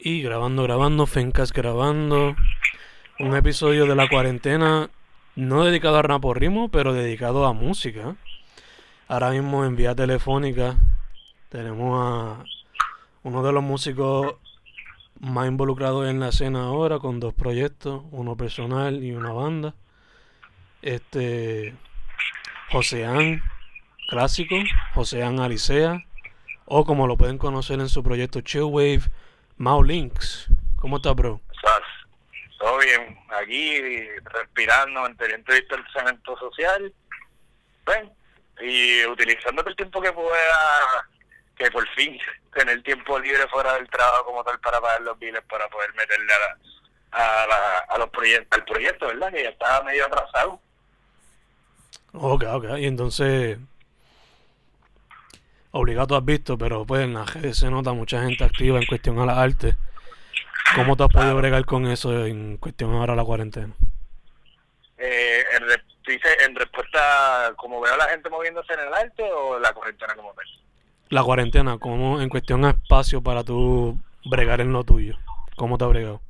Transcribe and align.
Y 0.00 0.22
grabando, 0.22 0.62
grabando, 0.62 1.06
Fencas 1.06 1.52
grabando. 1.52 2.36
Un 3.18 3.34
episodio 3.34 3.84
de 3.84 3.96
la 3.96 4.08
cuarentena, 4.08 4.90
no 5.34 5.64
dedicado 5.64 5.96
a 5.96 6.02
Raporrimo, 6.02 6.68
pero 6.68 6.92
dedicado 6.92 7.44
a 7.46 7.52
música. 7.52 8.14
Ahora 9.08 9.30
mismo 9.30 9.64
en 9.64 9.74
vía 9.74 9.96
telefónica 9.96 10.76
tenemos 11.48 11.98
a 12.00 12.44
uno 13.24 13.42
de 13.42 13.52
los 13.52 13.64
músicos 13.64 14.36
más 15.18 15.48
involucrados 15.48 16.08
en 16.08 16.20
la 16.20 16.28
escena 16.28 16.66
ahora, 16.66 17.00
con 17.00 17.18
dos 17.18 17.34
proyectos, 17.34 18.04
uno 18.12 18.36
personal 18.36 19.02
y 19.02 19.10
una 19.10 19.32
banda. 19.32 19.74
Este, 20.80 21.74
Joseán 22.70 23.42
Clásico, 24.08 24.54
Joseán 24.94 25.40
Alicea, 25.40 26.04
o 26.66 26.84
como 26.84 27.08
lo 27.08 27.16
pueden 27.16 27.36
conocer 27.36 27.80
en 27.80 27.88
su 27.88 28.04
proyecto 28.04 28.42
Chillwave, 28.42 29.10
Mau 29.58 29.82
Links. 29.82 30.46
¿Cómo 30.76 30.96
estás, 30.96 31.14
bro? 31.16 31.40
Todo 32.58 32.78
bien, 32.78 33.16
aquí 33.30 33.80
respirando, 34.24 35.02
manteniendo 35.02 35.52
el 35.52 35.60
distanciamiento 35.60 36.36
social, 36.38 36.92
ven, 37.86 38.12
y 38.60 39.04
utilizando 39.06 39.62
el 39.64 39.76
tiempo 39.76 40.00
que 40.00 40.12
pueda, 40.12 41.06
que 41.56 41.70
por 41.70 41.88
fin 41.90 42.18
tener 42.52 42.82
tiempo 42.82 43.18
libre 43.20 43.46
fuera 43.48 43.74
del 43.74 43.88
trabajo 43.88 44.24
como 44.24 44.42
tal 44.42 44.58
para 44.58 44.80
pagar 44.80 45.02
los 45.02 45.16
biles, 45.20 45.42
para 45.48 45.68
poder 45.68 45.94
meterle 45.94 46.32
a, 47.12 47.46
la, 47.46 47.78
a, 47.88 47.98
los 47.98 48.10
proyectos, 48.10 48.58
al 48.58 48.64
proyecto, 48.64 49.06
¿verdad? 49.06 49.32
Que 49.32 49.44
ya 49.44 49.50
estaba 49.50 49.84
medio 49.84 50.06
atrasado. 50.06 50.60
Ok, 52.12 52.44
ok, 52.48 52.64
y 52.78 52.86
entonces 52.86 53.58
obligado 55.70 56.16
has 56.16 56.24
visto, 56.24 56.56
pero 56.56 56.84
pues 56.84 57.02
en 57.02 57.14
la 57.14 57.24
GD 57.24 57.52
se 57.52 57.70
nota 57.70 57.92
mucha 57.92 58.22
gente 58.22 58.44
activa 58.44 58.78
en 58.78 58.86
cuestión 58.86 59.18
a 59.18 59.26
la 59.26 59.40
arte. 59.40 59.76
¿Cómo 60.74 60.96
te 60.96 61.04
has 61.04 61.08
podido 61.10 61.36
bregar 61.36 61.64
con 61.64 61.86
eso 61.86 62.26
en 62.26 62.58
cuestión 62.58 62.92
ahora 62.92 63.14
a 63.14 63.16
la 63.16 63.24
cuarentena? 63.24 63.72
Eh, 64.98 65.44
en, 65.56 65.62
en 66.48 66.54
respuesta, 66.54 67.52
como 67.56 67.80
veo 67.80 67.94
a 67.94 67.96
la 67.96 68.08
gente 68.08 68.28
moviéndose 68.28 68.72
en 68.74 68.80
el 68.80 68.94
arte 68.94 69.22
o 69.22 69.58
la 69.58 69.72
cuarentena 69.72 70.14
como 70.14 70.32
tal? 70.34 70.44
La 71.10 71.22
cuarentena, 71.22 71.78
como 71.78 72.20
en 72.20 72.28
cuestión 72.28 72.64
a 72.64 72.70
espacio 72.70 73.22
para 73.22 73.44
tú 73.44 73.98
bregar 74.26 74.60
en 74.60 74.72
lo 74.72 74.84
tuyo. 74.84 75.16
¿Cómo 75.56 75.78
te 75.78 75.84
has 75.84 75.90
bregado? 75.90 76.20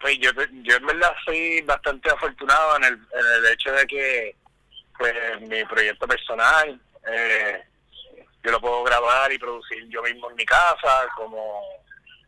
Pues 0.00 0.18
yo, 0.18 0.30
yo 0.62 0.76
en 0.76 0.86
verdad 0.86 1.12
soy 1.24 1.60
bastante 1.62 2.10
afortunado 2.10 2.76
en 2.76 2.84
el, 2.84 2.94
en 2.94 3.44
el 3.44 3.52
hecho 3.52 3.72
de 3.72 3.86
que 3.86 4.36
pues 4.96 5.14
mi 5.42 5.64
proyecto 5.64 6.06
personal 6.06 6.80
eh, 7.10 7.62
grabar 8.98 9.32
y 9.32 9.38
producir 9.38 9.88
yo 9.88 10.02
mismo 10.02 10.30
en 10.30 10.36
mi 10.36 10.44
casa, 10.44 11.08
como 11.16 11.62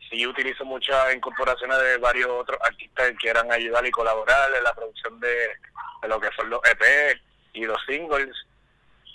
sí 0.08 0.26
utilizo 0.26 0.64
muchas 0.64 1.14
incorporaciones 1.14 1.78
de 1.78 1.98
varios 1.98 2.28
otros 2.28 2.58
artistas 2.62 3.10
que 3.10 3.16
quieran 3.16 3.50
ayudar 3.52 3.86
y 3.86 3.90
colaborar 3.90 4.50
en 4.56 4.64
la 4.64 4.74
producción 4.74 5.20
de, 5.20 5.50
lo 6.08 6.20
que 6.20 6.30
son 6.36 6.50
los 6.50 6.60
EP 6.64 7.20
y 7.52 7.64
los 7.64 7.78
singles, 7.86 8.34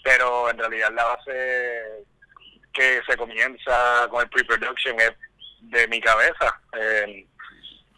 pero 0.03 0.49
en 0.49 0.57
realidad 0.57 0.91
la 0.93 1.03
base 1.05 2.05
que 2.73 3.01
se 3.07 3.17
comienza 3.17 4.07
con 4.09 4.21
el 4.21 4.29
pre-production 4.29 4.99
es 4.99 5.13
de 5.61 5.87
mi 5.87 5.99
cabeza. 5.99 6.61
Eh, 6.77 7.25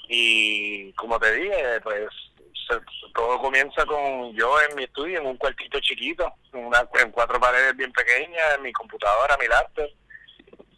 y 0.07 0.93
como 0.93 1.19
te 1.19 1.33
dije, 1.33 1.81
pues 1.81 2.07
todo 3.13 3.39
comienza 3.39 3.85
con 3.85 4.33
yo 4.33 4.61
en 4.61 4.75
mi 4.75 4.83
estudio, 4.83 5.19
en 5.19 5.27
un 5.27 5.37
cuartito 5.37 5.79
chiquito, 5.79 6.31
una, 6.53 6.87
en 7.01 7.11
cuatro 7.11 7.39
paredes 7.39 7.75
bien 7.75 7.91
pequeñas, 7.91 8.55
en 8.55 8.63
mi 8.63 8.73
computadora, 8.73 9.37
mi 9.37 9.47
laptop. 9.47 9.89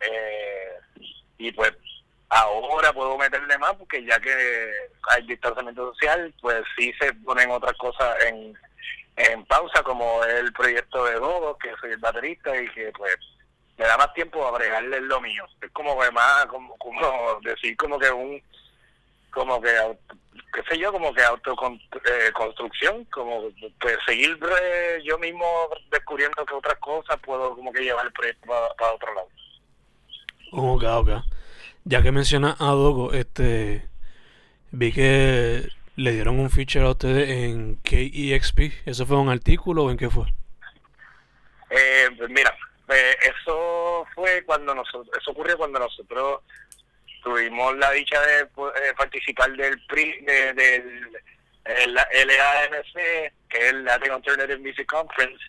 Eh, 0.01 0.73
y 1.37 1.51
pues 1.51 1.73
ahora 2.29 2.93
puedo 2.93 3.17
meterle 3.17 3.57
más 3.57 3.73
porque 3.73 4.03
ya 4.05 4.19
que 4.19 4.31
hay 5.09 5.25
distanciamiento 5.25 5.93
social, 5.93 6.33
pues 6.41 6.63
sí 6.77 6.93
se 6.99 7.13
ponen 7.13 7.51
otras 7.51 7.73
cosas 7.73 8.15
en, 8.25 8.57
en 9.15 9.45
pausa, 9.45 9.83
como 9.83 10.23
el 10.23 10.51
proyecto 10.53 11.05
de 11.05 11.15
Dodo, 11.15 11.57
que 11.57 11.71
soy 11.81 11.91
el 11.91 11.97
baterista 11.97 12.55
y 12.55 12.69
que 12.69 12.91
pues 12.97 13.15
me 13.77 13.85
da 13.85 13.97
más 13.97 14.13
tiempo 14.13 14.45
a 14.45 14.51
bregarle 14.51 15.01
lo 15.01 15.21
mío. 15.21 15.45
Es 15.61 15.71
como 15.71 15.99
que 15.99 16.11
más, 16.11 16.45
como, 16.47 16.77
como 16.77 17.39
decir 17.41 17.75
como 17.77 17.97
que 17.97 18.11
un, 18.11 18.41
como 19.31 19.61
que 19.61 19.69
qué 20.53 20.63
sé 20.69 20.79
yo, 20.79 20.91
como 20.91 21.13
que 21.13 21.21
autoconstrucción, 21.21 23.01
eh, 23.01 23.07
como 23.11 23.43
pues 23.79 23.97
seguir 24.05 24.37
eh, 24.61 25.01
yo 25.03 25.17
mismo 25.17 25.45
descubriendo 25.91 26.45
que 26.45 26.53
otras 26.53 26.77
cosas 26.79 27.17
puedo 27.23 27.55
como 27.55 27.71
que 27.71 27.81
llevar 27.81 28.05
el 28.05 28.11
proyecto 28.11 28.47
para, 28.47 28.93
otro 28.93 29.13
lado. 29.13 29.27
Ok, 30.51 30.83
ok. 30.83 31.09
Ya 31.85 32.01
que 32.01 32.11
mencionas 32.11 32.59
a 32.59 32.65
Dogo, 32.65 33.13
este, 33.13 33.87
vi 34.71 34.91
que 34.91 35.69
le 35.95 36.11
dieron 36.11 36.39
un 36.39 36.49
feature 36.49 36.85
a 36.85 36.91
ustedes 36.91 37.29
en 37.29 37.77
KEXP. 37.77 38.59
¿Eso 38.85 39.05
fue 39.05 39.17
un 39.17 39.29
artículo 39.29 39.85
o 39.85 39.91
en 39.91 39.97
qué 39.97 40.09
fue? 40.09 40.25
Eh, 41.69 42.09
pues 42.17 42.29
mira, 42.29 42.55
eso 43.21 44.05
fue 44.15 44.43
cuando 44.45 44.73
nosotros, 44.73 45.07
eso 45.19 45.31
ocurrió 45.31 45.57
cuando 45.57 45.79
nosotros 45.79 46.41
tuvimos 47.23 47.77
la 47.77 47.91
dicha 47.91 48.19
de 48.21 48.41
eh, 48.41 48.93
participar 48.97 49.51
del 49.51 49.79
PRI, 49.85 50.21
de, 50.21 50.53
del 50.53 51.09
el 51.65 51.93
LAMC, 51.93 52.93
que 53.49 53.57
es 53.57 53.69
el 53.69 53.83
Latin 53.83 54.11
Alternative 54.11 54.57
Music 54.57 54.87
Conference, 54.87 55.43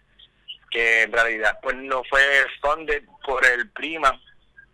que 0.70 1.02
en 1.02 1.12
realidad 1.12 1.58
pues 1.62 1.76
no 1.76 2.02
fue 2.04 2.22
funded 2.60 3.02
por 3.24 3.44
el 3.44 3.70
PRIMA, 3.70 4.20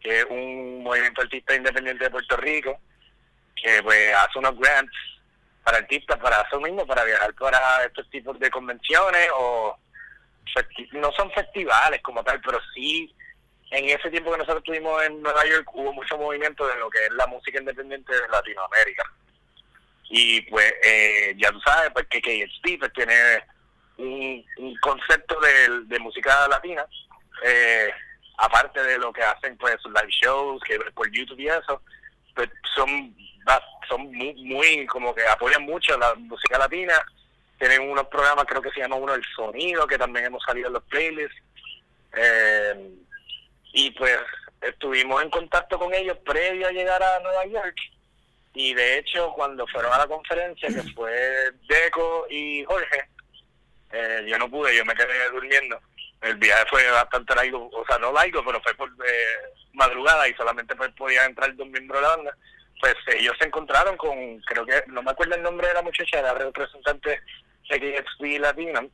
que 0.00 0.20
es 0.20 0.26
un 0.28 0.82
movimiento 0.82 1.22
artista 1.22 1.54
independiente 1.54 2.04
de 2.04 2.10
Puerto 2.10 2.36
Rico, 2.36 2.78
que 3.54 3.82
pues 3.82 4.14
hace 4.14 4.38
unos 4.38 4.58
grants 4.58 4.92
para 5.64 5.78
artistas, 5.78 6.18
para 6.18 6.42
eso 6.42 6.60
mismo, 6.60 6.86
para 6.86 7.04
viajar 7.04 7.34
para 7.34 7.84
estos 7.84 8.08
tipos 8.10 8.38
de 8.38 8.50
convenciones 8.50 9.28
o 9.34 9.78
no 10.92 11.12
son 11.12 11.30
festivales 11.32 12.00
como 12.02 12.22
tal, 12.24 12.40
pero 12.40 12.58
sí 12.74 13.14
en 13.70 13.84
ese 13.88 14.10
tiempo 14.10 14.30
que 14.30 14.38
nosotros 14.38 14.58
estuvimos 14.58 15.02
en 15.02 15.20
Nueva 15.22 15.44
York 15.44 15.68
hubo 15.72 15.92
mucho 15.92 16.16
movimiento 16.16 16.66
de 16.66 16.76
lo 16.76 16.88
que 16.88 17.04
es 17.04 17.12
la 17.12 17.26
música 17.26 17.58
independiente 17.58 18.12
de 18.12 18.28
Latinoamérica. 18.28 19.04
Y 20.08 20.40
pues 20.42 20.72
eh, 20.84 21.34
ya 21.36 21.50
tú 21.50 21.60
sabes 21.60 21.90
pues 21.92 22.06
que 22.06 22.22
KHP 22.22 22.78
pues, 22.78 22.92
tiene 22.92 23.14
un, 23.98 24.44
concepto 24.80 25.36
de, 25.40 25.98
música 25.98 26.46
latina, 26.48 26.86
eh, 27.44 27.90
aparte 28.38 28.82
de 28.82 28.98
lo 28.98 29.12
que 29.12 29.22
hacen 29.22 29.56
pues 29.56 29.76
sus 29.82 29.92
live 29.92 30.12
shows, 30.22 30.62
que 30.62 30.78
por 30.94 31.10
YouTube 31.10 31.40
y 31.40 31.48
eso, 31.48 31.82
pues 32.34 32.48
son, 32.74 33.16
son 33.88 34.12
muy, 34.12 34.34
muy 34.44 34.86
como 34.86 35.12
que 35.12 35.26
apoyan 35.26 35.62
mucho 35.62 35.98
la 35.98 36.14
música 36.14 36.56
latina. 36.58 36.94
Tienen 37.58 37.90
unos 37.90 38.06
programas, 38.08 38.44
creo 38.44 38.62
que 38.62 38.70
se 38.70 38.80
llama 38.80 38.96
uno 38.96 39.14
El 39.14 39.24
Sonido, 39.34 39.86
que 39.86 39.98
también 39.98 40.26
hemos 40.26 40.42
salido 40.44 40.68
en 40.68 40.74
los 40.74 40.82
playlists. 40.84 41.42
Eh, 42.12 42.90
y 43.72 43.90
pues 43.92 44.18
estuvimos 44.60 45.22
en 45.22 45.30
contacto 45.30 45.78
con 45.78 45.92
ellos 45.94 46.16
previo 46.24 46.66
a 46.66 46.72
llegar 46.72 47.02
a 47.02 47.20
Nueva 47.20 47.46
York. 47.46 47.76
Y 48.54 48.74
de 48.74 48.98
hecho 48.98 49.32
cuando 49.34 49.66
fueron 49.66 49.92
a 49.92 49.98
la 49.98 50.06
conferencia 50.06 50.68
que 50.68 50.82
fue 50.94 51.50
Deco 51.68 52.26
y 52.30 52.64
Jorge 52.64 53.08
eh, 53.92 54.24
yo 54.26 54.38
no 54.38 54.50
pude 54.50 54.74
yo 54.76 54.84
me 54.84 54.94
quedé 54.94 55.30
durmiendo. 55.30 55.78
El 56.22 56.36
viaje 56.36 56.64
fue 56.70 56.90
bastante 56.90 57.34
largo 57.34 57.68
o 57.70 57.84
sea 57.86 57.98
no 57.98 58.12
largo 58.12 58.42
pero 58.44 58.60
fue 58.62 58.74
por 58.74 58.88
eh, 58.88 59.36
madrugada 59.74 60.26
y 60.28 60.34
solamente 60.34 60.74
pues 60.74 60.90
podía 60.92 61.24
entrar 61.26 61.54
dos 61.54 61.68
miembros 61.68 62.00
de 62.00 62.06
la 62.08 62.16
banda. 62.16 62.36
Pues 62.80 62.94
ellos 63.14 63.34
se 63.38 63.46
encontraron 63.46 63.96
con 63.96 64.40
creo 64.40 64.64
que 64.64 64.84
no 64.88 65.02
me 65.02 65.10
acuerdo 65.10 65.34
el 65.34 65.42
nombre 65.42 65.68
de 65.68 65.74
la 65.74 65.82
muchacha 65.82 66.18
era 66.18 66.34
representante 66.34 67.20
de 67.68 68.02
KXP 68.02 68.40
Latina. 68.40 68.86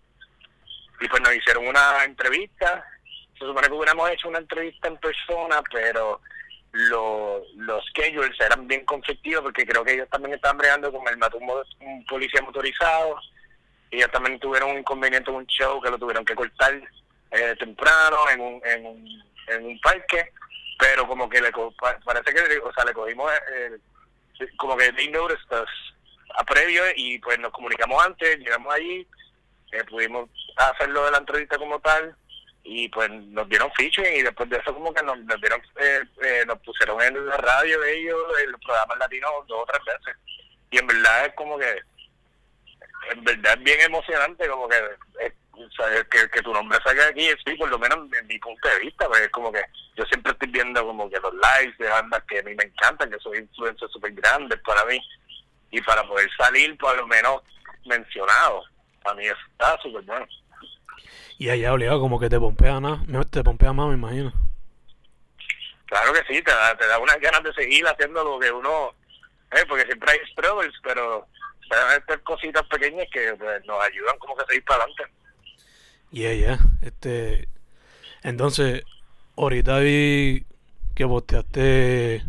Y 1.00 1.08
pues 1.08 1.22
nos 1.22 1.34
hicieron 1.34 1.66
una 1.66 2.04
entrevista 2.04 2.84
se 3.42 3.48
supone 3.48 3.66
que 3.66 3.74
hubiéramos 3.74 4.08
hecho 4.10 4.28
una 4.28 4.38
entrevista 4.38 4.86
en 4.86 4.96
persona, 4.98 5.60
pero 5.72 6.20
los, 6.70 7.42
los 7.56 7.84
schedules 7.86 8.38
eran 8.40 8.68
bien 8.68 8.84
conflictivos 8.84 9.42
porque 9.42 9.66
creo 9.66 9.84
que 9.84 9.94
ellos 9.94 10.08
también 10.08 10.34
estaban 10.34 10.58
bregando 10.58 10.92
con 10.92 11.06
el 11.08 11.18
matumbo 11.18 11.62
un 11.80 12.06
policía 12.06 12.40
motorizado 12.40 13.16
y 13.90 13.96
ellos 13.96 14.12
también 14.12 14.38
tuvieron 14.38 14.70
un 14.70 14.78
inconveniente 14.78 15.28
en 15.30 15.38
un 15.38 15.46
show 15.46 15.82
que 15.82 15.90
lo 15.90 15.98
tuvieron 15.98 16.24
que 16.24 16.36
cortar 16.36 16.80
eh, 17.32 17.56
temprano 17.58 18.18
en 18.32 18.40
un, 18.40 18.62
en, 18.64 18.86
un, 18.86 19.22
en 19.48 19.66
un 19.66 19.80
parque, 19.80 20.32
pero 20.78 21.06
como 21.08 21.28
que 21.28 21.40
le 21.40 21.50
parece 22.04 22.32
que 22.32 22.58
o 22.58 22.72
sea, 22.72 22.84
le 22.84 22.92
cogimos 22.92 23.30
eh, 23.54 23.78
como 24.56 24.76
que 24.76 24.92
they 24.92 25.10
noticed 25.10 25.52
a 26.36 26.44
previo 26.44 26.84
y 26.94 27.18
pues 27.18 27.40
nos 27.40 27.50
comunicamos 27.50 28.06
antes, 28.06 28.38
llegamos 28.38 28.72
allí, 28.72 29.06
eh, 29.72 29.84
pudimos 29.90 30.30
hacerlo 30.56 31.04
de 31.06 31.10
la 31.10 31.18
entrevista 31.18 31.58
como 31.58 31.80
tal 31.80 32.16
y 32.64 32.88
pues 32.88 33.10
nos 33.10 33.48
dieron 33.48 33.72
featuring 33.72 34.14
y 34.16 34.22
después 34.22 34.48
de 34.48 34.56
eso 34.56 34.72
como 34.72 34.94
que 34.94 35.02
nos, 35.02 35.16
dieron 35.40 35.60
eh, 35.80 36.00
eh, 36.22 36.44
nos 36.46 36.58
pusieron 36.60 37.00
en 37.02 37.26
la 37.26 37.36
radio 37.36 37.80
de 37.80 37.98
ellos 37.98 38.16
en 38.44 38.52
los 38.52 38.60
programas 38.60 38.98
latinos 38.98 39.30
dos 39.48 39.62
o 39.62 39.66
tres 39.66 39.84
veces 39.84 40.16
y 40.70 40.78
en 40.78 40.86
verdad 40.86 41.26
es 41.26 41.34
como 41.34 41.58
que 41.58 41.78
en 43.10 43.24
verdad 43.24 43.54
es 43.58 43.64
bien 43.64 43.80
emocionante 43.80 44.48
como 44.48 44.68
que 44.68 44.76
que, 46.10 46.28
que 46.30 46.42
tu 46.42 46.52
nombre 46.52 46.78
salga 46.84 47.08
aquí, 47.08 47.28
sí, 47.44 47.54
por 47.54 47.68
lo 47.68 47.78
menos 47.78 47.98
en 48.18 48.26
mi 48.26 48.38
punto 48.38 48.68
de 48.68 48.80
vista, 48.80 49.06
pues 49.08 49.20
es 49.20 49.30
como 49.30 49.52
que 49.52 49.62
yo 49.96 50.04
siempre 50.06 50.32
estoy 50.32 50.48
viendo 50.48 50.84
como 50.84 51.08
que 51.10 51.20
los 51.20 51.32
lives 51.34 51.76
de 51.78 51.88
bandas 51.88 52.22
que 52.24 52.38
a 52.38 52.42
mí 52.42 52.54
me 52.54 52.64
encantan, 52.64 53.10
que 53.10 53.18
son 53.18 53.36
influencias 53.36 53.90
súper 53.90 54.12
grandes 54.12 54.58
para 54.60 54.84
mí, 54.86 55.00
y 55.70 55.80
para 55.82 56.06
poder 56.06 56.28
salir 56.36 56.76
por 56.78 56.96
lo 56.96 57.06
menos 57.06 57.42
mencionado, 57.86 58.64
a 59.04 59.14
mí 59.14 59.26
está 59.26 59.78
súper 59.82 60.02
bueno. 60.02 60.26
Y 61.38 61.48
allá 61.50 61.72
obligado 61.72 62.00
como 62.00 62.20
que 62.20 62.28
te 62.28 62.38
pompea, 62.38 62.80
¿no? 62.80 63.24
te 63.24 63.42
pompea 63.42 63.72
más, 63.72 63.88
me 63.88 63.94
imagino. 63.94 64.32
Claro 65.86 66.12
que 66.12 66.32
sí, 66.32 66.42
te 66.42 66.50
da, 66.50 66.76
te 66.76 66.86
da 66.86 66.98
unas 66.98 67.20
ganas 67.20 67.42
de 67.42 67.52
seguir 67.52 67.86
haciendo 67.86 68.24
lo 68.24 68.38
que 68.38 68.50
uno, 68.50 68.94
eh, 69.50 69.64
porque 69.68 69.84
siempre 69.84 70.12
hay 70.12 70.18
struggles, 70.30 70.72
pero 70.82 71.26
estas 71.96 72.20
cositas 72.20 72.62
pequeñas 72.66 73.06
que 73.12 73.34
pues, 73.34 73.64
nos 73.66 73.82
ayudan 73.82 74.18
como 74.18 74.36
que 74.36 74.42
a 74.42 74.46
seguir 74.46 74.64
para 74.64 74.84
adelante. 74.84 75.04
Y 76.10 76.26
ella, 76.26 76.58
este, 76.82 77.48
entonces, 78.22 78.84
ahorita 79.36 79.78
vi 79.78 80.44
que 80.94 81.06
posteaste 81.06 82.22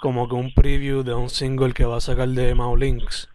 como 0.00 0.28
que 0.28 0.34
un 0.34 0.52
preview 0.52 1.02
de 1.02 1.14
un 1.14 1.30
single 1.30 1.72
que 1.72 1.84
va 1.84 1.96
a 1.96 2.00
sacar 2.00 2.28
de 2.28 2.54
Maulinks. 2.54 3.28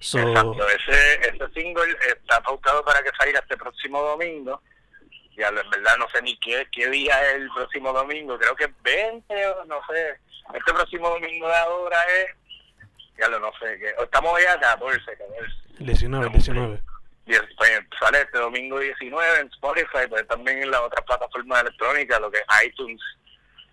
So... 0.00 0.18
Exacto, 0.18 0.68
ese, 0.68 1.28
ese 1.28 1.48
single 1.54 1.96
está 2.06 2.40
pautado 2.42 2.84
para 2.84 3.02
que 3.02 3.10
salga 3.18 3.40
este 3.40 3.56
próximo 3.56 4.02
domingo. 4.02 4.60
Ya 5.36 5.48
en 5.48 5.70
verdad 5.70 5.96
no 5.98 6.08
sé 6.10 6.22
ni 6.22 6.38
qué, 6.38 6.66
qué 6.72 6.88
día 6.88 7.30
es 7.30 7.36
el 7.36 7.50
próximo 7.50 7.92
domingo, 7.92 8.38
creo 8.38 8.56
que 8.56 8.64
es 8.64 8.82
20 8.82 9.46
o 9.48 9.64
no 9.66 9.80
sé. 9.88 10.18
Este 10.54 10.72
próximo 10.72 11.10
domingo 11.10 11.48
de 11.48 11.56
ahora 11.56 12.02
es, 12.04 12.26
ya 13.18 13.28
lo 13.28 13.40
no 13.40 13.50
sé, 13.60 13.78
que, 13.78 13.94
estamos 14.02 14.40
ya 14.42 14.54
a 14.54 14.60
14, 14.60 14.98
14. 15.04 15.52
19, 15.78 16.28
19 16.30 16.82
pues, 17.26 17.70
sale 17.98 18.20
este 18.20 18.38
domingo 18.38 18.78
19 18.78 19.40
en 19.40 19.46
Spotify, 19.48 20.06
pues 20.08 20.26
también 20.28 20.62
en 20.62 20.70
las 20.70 20.80
otras 20.80 21.04
plataformas 21.04 21.62
electrónicas, 21.62 22.20
lo 22.20 22.30
que 22.30 22.38
es 22.38 22.66
iTunes, 22.66 23.00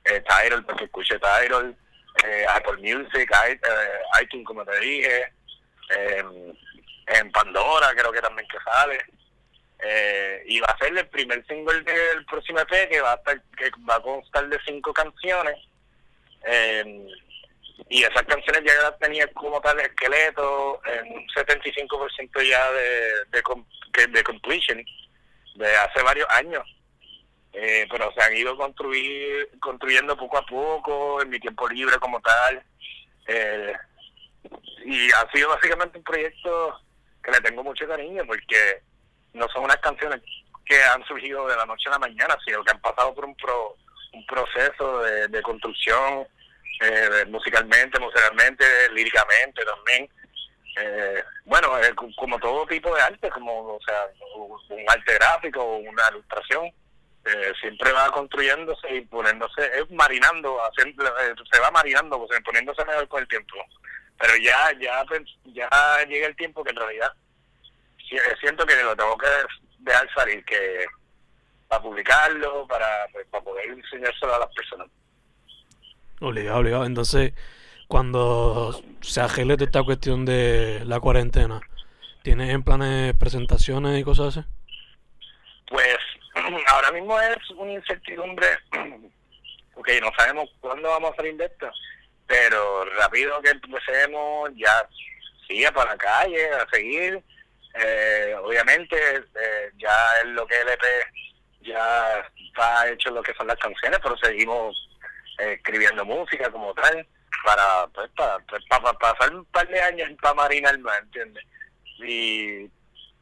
eh, 0.06 0.22
Tidal, 0.22 0.66
porque 0.66 0.86
escuché 0.86 1.20
Tidal, 1.20 1.76
eh, 2.26 2.46
Apple 2.50 2.78
Music, 2.78 3.30
eh, 3.46 3.60
iTunes, 4.22 4.46
como 4.46 4.66
te 4.66 4.80
dije, 4.80 5.32
en 5.90 7.32
Pandora 7.32 7.94
creo 7.96 8.12
que 8.12 8.22
también 8.22 8.48
que 8.48 8.58
sale. 8.60 9.00
Eh, 9.86 10.44
y 10.46 10.60
va 10.62 10.68
a 10.68 10.78
ser 10.78 10.98
el 10.98 11.08
primer 11.10 11.46
single 11.46 11.82
del 11.82 12.26
próximo 12.26 12.60
EP 12.60 12.90
que 12.90 13.02
va 13.02 13.14
a 13.14 13.16
estar, 13.16 13.42
que 13.58 13.70
va 13.90 13.96
a 13.96 14.02
constar 14.02 14.48
de 14.48 14.60
cinco 14.66 14.94
canciones. 14.94 15.56
Eh, 16.46 17.06
y 17.90 18.04
esas 18.04 18.24
canciones 18.24 18.64
ya 18.66 18.74
las 18.82 18.98
tenía 19.00 19.28
como 19.34 19.60
tal 19.62 19.80
esqueleto 19.80 20.82
en 20.86 21.18
un 21.18 21.28
75% 21.28 22.50
ya 22.50 22.72
de, 22.72 23.26
de, 23.32 24.08
de 24.08 24.24
completion 24.24 24.84
de 25.56 25.76
hace 25.76 26.02
varios 26.02 26.28
años. 26.30 26.64
Eh, 27.52 27.86
pero 27.92 28.12
se 28.14 28.24
han 28.24 28.36
ido 28.36 28.58
construir, 28.58 29.50
construyendo 29.60 30.18
poco 30.18 30.38
a 30.38 30.46
poco 30.46 31.22
en 31.22 31.30
mi 31.30 31.40
tiempo 31.40 31.68
libre 31.68 31.98
como 32.00 32.20
tal. 32.22 32.64
Eh, 33.28 33.74
y 34.86 35.12
ha 35.12 35.30
sido 35.32 35.50
básicamente 35.50 35.98
un 35.98 36.04
proyecto 36.04 36.80
que 37.24 37.32
le 37.32 37.42
tengo 37.42 37.64
mucho 37.64 37.88
cariño 37.88 38.24
porque 38.26 38.82
no 39.34 39.48
son 39.50 39.64
unas 39.64 39.78
canciones 39.78 40.22
que 40.66 40.82
han 40.84 41.04
surgido 41.06 41.48
de 41.48 41.56
la 41.56 41.66
noche 41.66 41.90
a 41.90 41.94
la 41.94 42.00
mañana, 42.00 42.38
sino 42.46 42.64
que 42.64 42.72
han 42.72 42.82
pasado 42.82 43.14
por 43.14 43.26
un, 43.26 43.36
pro, 43.36 43.76
un 44.14 44.26
proceso 44.26 45.02
de, 45.02 45.28
de 45.28 45.42
construcción 45.42 46.28
eh, 46.82 47.26
musicalmente, 47.28 47.98
emocionalmente, 47.98 48.66
líricamente 48.94 49.64
también. 49.64 50.10
Eh, 50.76 51.24
bueno, 51.46 51.78
eh, 51.80 51.94
como 52.16 52.40
todo 52.40 52.66
tipo 52.66 52.94
de 52.96 53.02
arte, 53.02 53.30
como 53.30 53.76
o 53.76 53.80
sea, 53.86 54.08
un 54.70 54.84
arte 54.88 55.14
gráfico 55.16 55.62
o 55.62 55.78
una 55.78 56.04
ilustración, 56.12 56.72
eh, 57.26 57.54
siempre 57.62 57.92
va 57.92 58.12
construyéndose 58.12 58.96
y 58.96 59.02
poniéndose, 59.02 59.62
es 59.78 59.90
marinando, 59.92 60.60
haciendo, 60.66 61.06
se 61.52 61.60
va 61.60 61.72
marinando, 61.72 62.18
pues, 62.26 62.42
poniéndose 62.44 62.84
mejor 62.86 63.08
con 63.08 63.22
el 63.22 63.28
tiempo. 63.28 63.56
Pero 64.20 64.34
ya, 64.38 64.72
ya, 64.80 65.04
pues, 65.08 65.22
ya 65.46 65.70
llega 66.08 66.28
el 66.28 66.36
tiempo 66.36 66.64
que 66.64 66.72
en 66.72 66.78
realidad 66.78 67.12
siento 68.40 68.66
que 68.66 68.76
lo 68.84 68.96
tengo 68.96 69.18
que 69.18 69.28
dejar 69.80 70.08
salir, 70.14 70.44
que 70.46 70.86
para 71.68 71.82
publicarlo, 71.82 72.68
para, 72.68 73.08
pues, 73.12 73.26
para 73.28 73.44
poder 73.44 73.70
enseñárselo 73.70 74.36
a 74.36 74.40
las 74.40 74.54
personas. 74.54 74.88
Obligado, 76.22 76.60
obligado. 76.60 76.86
Entonces, 76.86 77.34
cuando 77.88 78.82
se 79.02 79.22
agile 79.22 79.56
esta 79.60 79.84
cuestión 79.84 80.26
de 80.26 80.84
la 80.86 81.00
cuarentena, 81.00 81.62
¿tienes 82.22 82.50
en 82.50 82.64
planes 82.64 83.14
presentaciones 83.16 84.00
y 84.00 84.04
cosas 84.04 84.38
así? 84.38 84.48
Pues 85.68 85.98
ahora 86.68 86.92
mismo 86.92 87.20
es 87.20 87.50
una 87.52 87.74
incertidumbre, 87.74 88.48
porque 89.74 90.00
no 90.02 90.10
sabemos 90.18 90.50
cuándo 90.60 90.90
vamos 90.90 91.12
a 91.12 91.16
salir 91.16 91.36
de 91.38 91.46
esto, 91.46 91.70
pero 92.28 92.86
rápido 92.96 93.42
que 93.42 93.52
empecemos, 93.52 94.52
ya 94.56 94.88
sigue 95.48 95.72
para 95.72 95.92
la 95.92 95.98
calle, 95.98 96.50
a 96.52 96.68
seguir. 96.72 97.22
Eh, 97.76 98.36
obviamente, 98.42 98.96
eh, 99.16 99.72
ya 99.78 99.96
es 100.22 100.28
lo 100.28 100.46
que 100.46 100.62
el 100.62 100.70
EP 100.70 100.84
ya 101.62 102.26
está 102.48 102.88
hecho 102.90 103.10
lo 103.12 103.24
que 103.24 103.34
son 103.34 103.48
las 103.48 103.58
canciones, 103.58 104.00
pero 104.02 104.18
seguimos 104.18 104.76
escribiendo 105.38 106.06
música 106.06 106.52
como 106.52 106.74
tal, 106.76 107.06
para, 107.44 107.88
pues, 107.88 108.10
para, 108.16 108.40
pues, 108.40 108.64
para, 108.70 108.94
pasar 108.94 109.34
un 109.34 109.46
par 109.46 109.68
de 109.68 109.82
años 109.82 110.10
para 110.22 110.36
marinar 110.36 110.78
más, 110.80 111.00
¿entiendes? 111.00 111.44
Y 112.00 112.70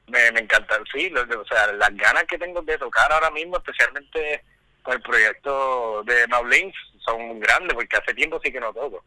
me, 0.07 0.31
me 0.33 0.41
encanta, 0.41 0.79
sí, 0.93 1.11
o 1.13 1.45
sea, 1.45 1.71
las 1.73 1.95
ganas 1.95 2.23
que 2.25 2.37
tengo 2.37 2.61
de 2.61 2.77
tocar 2.77 3.11
ahora 3.11 3.31
mismo, 3.31 3.57
especialmente 3.57 4.43
con 4.83 4.95
el 4.95 5.01
proyecto 5.01 6.03
de 6.03 6.27
Maulins, 6.27 6.75
son 7.05 7.39
grandes, 7.39 7.73
porque 7.73 7.97
hace 7.97 8.13
tiempo 8.13 8.39
sí 8.43 8.51
que 8.51 8.59
no 8.59 8.73
toco. 8.73 9.03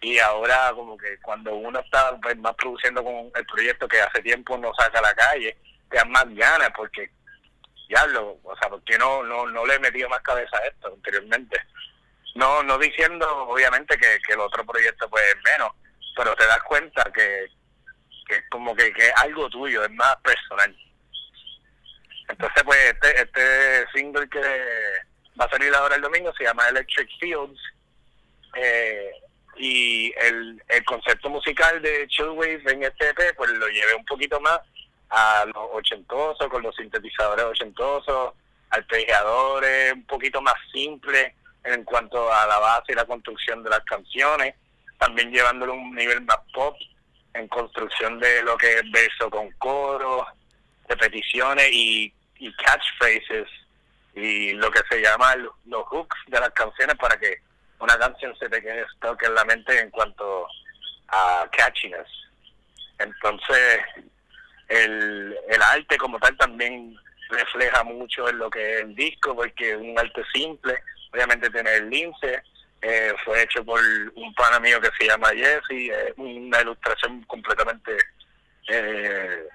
Y 0.00 0.18
ahora 0.18 0.72
como 0.74 0.96
que 0.96 1.18
cuando 1.20 1.54
uno 1.54 1.80
está 1.80 2.16
pues, 2.20 2.36
más 2.38 2.54
produciendo 2.54 3.02
con 3.02 3.30
el 3.34 3.46
proyecto 3.46 3.88
que 3.88 4.00
hace 4.00 4.22
tiempo 4.22 4.56
no 4.56 4.72
saca 4.74 4.98
a 5.00 5.02
la 5.02 5.14
calle, 5.14 5.56
te 5.90 5.96
dan 5.96 6.10
más 6.10 6.26
ganas, 6.34 6.70
porque 6.76 7.10
ya 7.88 8.06
lo, 8.06 8.38
o 8.42 8.56
sea, 8.60 8.68
porque 8.68 8.96
no, 8.98 9.22
no, 9.24 9.46
no 9.46 9.66
le 9.66 9.74
he 9.74 9.78
metido 9.78 10.08
más 10.08 10.20
cabeza 10.20 10.56
a 10.56 10.66
esto 10.66 10.88
anteriormente. 10.88 11.60
No, 12.34 12.62
no 12.62 12.78
diciendo 12.78 13.26
obviamente 13.48 13.96
que, 13.96 14.18
que 14.26 14.34
el 14.34 14.40
otro 14.40 14.64
proyecto 14.64 15.08
pues 15.08 15.24
es 15.34 15.52
menos, 15.52 15.72
pero 16.16 16.34
te 16.36 16.46
das 16.46 16.62
cuenta 16.62 17.02
que, 17.12 17.46
que 18.26 18.36
es 18.36 18.44
como 18.50 18.76
que, 18.76 18.92
que 18.92 19.08
es 19.08 19.12
algo 19.16 19.48
tuyo, 19.48 19.82
es 19.82 19.90
más 19.92 20.16
personal. 20.18 20.76
Entonces 22.28 22.62
pues 22.62 22.78
este, 22.92 23.22
este 23.22 23.86
single 23.92 24.28
que 24.28 25.07
va 25.38 25.44
a 25.44 25.50
salir 25.50 25.74
ahora 25.74 25.96
el 25.96 26.02
domingo 26.02 26.32
se 26.36 26.44
llama 26.44 26.68
Electric 26.68 27.08
Fields 27.18 27.60
eh, 28.56 29.10
y 29.56 30.12
el, 30.20 30.62
el 30.68 30.84
concepto 30.84 31.28
musical 31.28 31.80
de 31.82 32.06
Chillwave 32.08 32.62
en 32.66 32.84
este 32.84 33.10
EP 33.10 33.36
pues 33.36 33.50
lo 33.50 33.68
llevé 33.68 33.94
un 33.94 34.04
poquito 34.04 34.40
más 34.40 34.60
a 35.10 35.44
los 35.46 35.68
ochentosos, 35.72 36.48
con 36.48 36.62
los 36.62 36.76
sintetizadores 36.76 37.44
ochentosos, 37.44 38.34
arpegiadores, 38.70 39.94
un 39.94 40.04
poquito 40.04 40.40
más 40.42 40.54
simple 40.72 41.34
en 41.64 41.84
cuanto 41.84 42.32
a 42.32 42.46
la 42.46 42.58
base 42.58 42.92
y 42.92 42.94
la 42.94 43.06
construcción 43.06 43.62
de 43.62 43.70
las 43.70 43.82
canciones, 43.84 44.54
también 44.98 45.30
llevándolo 45.30 45.72
a 45.72 45.76
un 45.76 45.94
nivel 45.94 46.20
más 46.22 46.38
pop 46.52 46.76
en 47.34 47.48
construcción 47.48 48.18
de 48.18 48.42
lo 48.42 48.56
que 48.56 48.78
es 48.78 48.90
verso 48.90 49.30
con 49.30 49.50
coro, 49.52 50.26
repeticiones 50.88 51.68
y, 51.72 52.12
y 52.38 52.52
catchphrases 52.54 53.48
y 54.18 54.52
lo 54.54 54.70
que 54.70 54.80
se 54.90 55.00
llama 55.00 55.36
los 55.36 55.84
hooks 55.86 56.18
de 56.26 56.40
las 56.40 56.50
canciones 56.50 56.96
para 56.96 57.16
que 57.18 57.40
una 57.78 57.96
canción 57.98 58.36
se 58.36 58.48
te 58.48 58.60
quede 58.60 58.84
toque 59.00 59.26
en 59.26 59.34
la 59.34 59.44
mente 59.44 59.78
en 59.78 59.90
cuanto 59.90 60.46
a 61.08 61.48
catchiness. 61.52 62.08
Entonces, 62.98 63.80
el, 64.68 65.36
el 65.48 65.62
arte 65.62 65.96
como 65.96 66.18
tal 66.18 66.36
también 66.36 66.96
refleja 67.30 67.84
mucho 67.84 68.28
en 68.28 68.38
lo 68.38 68.50
que 68.50 68.74
es 68.74 68.80
el 68.80 68.94
disco, 68.96 69.36
porque 69.36 69.70
es 69.70 69.76
un 69.76 69.96
arte 69.96 70.22
simple, 70.32 70.74
obviamente 71.12 71.50
tiene 71.50 71.76
el 71.76 71.88
lince, 71.88 72.42
eh, 72.82 73.12
fue 73.24 73.42
hecho 73.42 73.64
por 73.64 73.80
un 74.14 74.34
pana 74.34 74.58
mío 74.58 74.80
que 74.80 74.90
se 74.98 75.06
llama 75.06 75.28
Jesse, 75.28 75.92
una 76.16 76.60
ilustración 76.60 77.22
completamente 77.24 77.96
eh, 78.68 79.46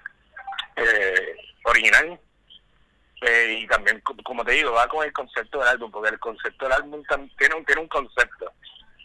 eh, 3.26 3.58
y 3.60 3.66
también, 3.66 4.00
como 4.00 4.44
te 4.44 4.52
digo, 4.52 4.72
va 4.72 4.86
con 4.88 5.04
el 5.04 5.12
concepto 5.12 5.58
del 5.58 5.68
álbum, 5.68 5.90
porque 5.90 6.10
el 6.10 6.18
concepto 6.18 6.64
del 6.64 6.74
álbum 6.74 7.02
tiene 7.38 7.54
un, 7.54 7.64
tiene 7.64 7.80
un 7.80 7.88
concepto 7.88 8.52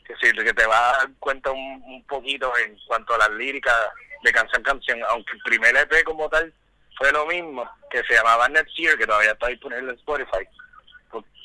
que, 0.06 0.16
sí, 0.22 0.32
que 0.34 0.54
te 0.54 0.66
va 0.66 0.90
a 0.90 0.98
dar 0.98 1.10
cuenta 1.20 1.52
un, 1.52 2.04
poquito 2.08 2.52
en 2.58 2.78
cuanto 2.88 3.14
a 3.14 3.20
las 3.20 3.30
líricas 3.32 3.76
de 4.24 4.32
canción 4.32 4.64
canción, 4.64 5.00
aunque 5.10 5.34
el 5.34 5.40
primer 5.44 5.76
EP 5.78 6.04
como 6.04 6.28
tal 6.30 6.54
fue 6.98 7.12
lo 7.12 7.26
mismo, 7.28 7.70
que 7.90 8.04
se 8.04 8.16
llamaba 8.16 8.50
Next 8.50 8.76
Year, 8.76 8.98
que 8.98 9.06
todavía 9.06 9.32
está 9.32 9.48
disponible 9.48 9.92
en 9.92 9.98
Spotify 9.98 10.48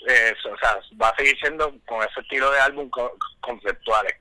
eh, 0.06 0.34
o 0.52 0.58
sea, 0.58 0.78
va 1.00 1.08
a 1.08 1.16
seguir 1.16 1.38
siendo 1.38 1.74
con 1.86 2.02
ese 2.02 2.20
estilo 2.20 2.50
de 2.50 2.60
álbum 2.60 2.90
conceptuales. 3.40 4.14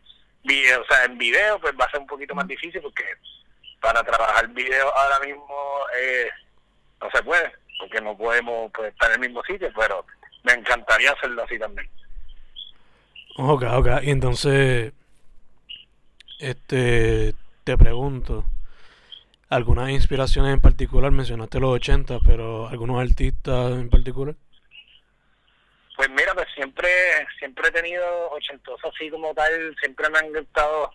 O 0.45 0.85
sea, 0.85 1.05
en 1.05 1.17
video 1.17 1.59
pues 1.59 1.73
va 1.79 1.85
a 1.85 1.91
ser 1.91 2.01
un 2.01 2.07
poquito 2.07 2.35
más 2.35 2.47
difícil 2.47 2.81
porque 2.81 3.03
para 3.81 4.03
trabajar 4.03 4.47
video 4.49 4.95
ahora 4.95 5.19
mismo 5.19 5.85
es 5.99 6.31
no 7.01 7.09
se 7.11 7.23
puede, 7.23 7.51
porque 7.83 7.99
no 7.99 8.17
podemos 8.17 8.71
pues, 8.73 8.93
estar 8.93 9.09
en 9.09 9.21
el 9.21 9.27
mismo 9.27 9.43
sitio, 9.43 9.69
pero 9.77 10.05
me 10.43 10.53
encantaría 10.53 11.11
hacerlo 11.11 11.43
así 11.43 11.59
también. 11.59 11.89
Ok, 13.35 13.63
ok. 13.63 13.87
Y 14.03 14.11
entonces, 14.11 14.93
este, 16.39 17.33
te 17.65 17.77
pregunto, 17.77 18.45
¿algunas 19.49 19.89
inspiraciones 19.89 20.53
en 20.53 20.61
particular? 20.61 21.11
Mencionaste 21.11 21.59
los 21.59 21.71
80, 21.71 22.19
pero 22.25 22.69
¿algunos 22.69 23.01
artistas 23.01 23.73
en 23.73 23.89
particular? 23.89 24.35
Pues 25.97 26.09
mira, 26.09 26.33
pues 26.33 26.47
siempre, 26.55 26.89
siempre 27.37 27.67
he 27.67 27.71
tenido 27.71 28.29
ochentosos 28.31 28.93
así 28.95 29.09
como 29.09 29.33
tal, 29.33 29.75
siempre 29.81 30.09
me 30.09 30.19
han 30.19 30.31
gustado 30.31 30.89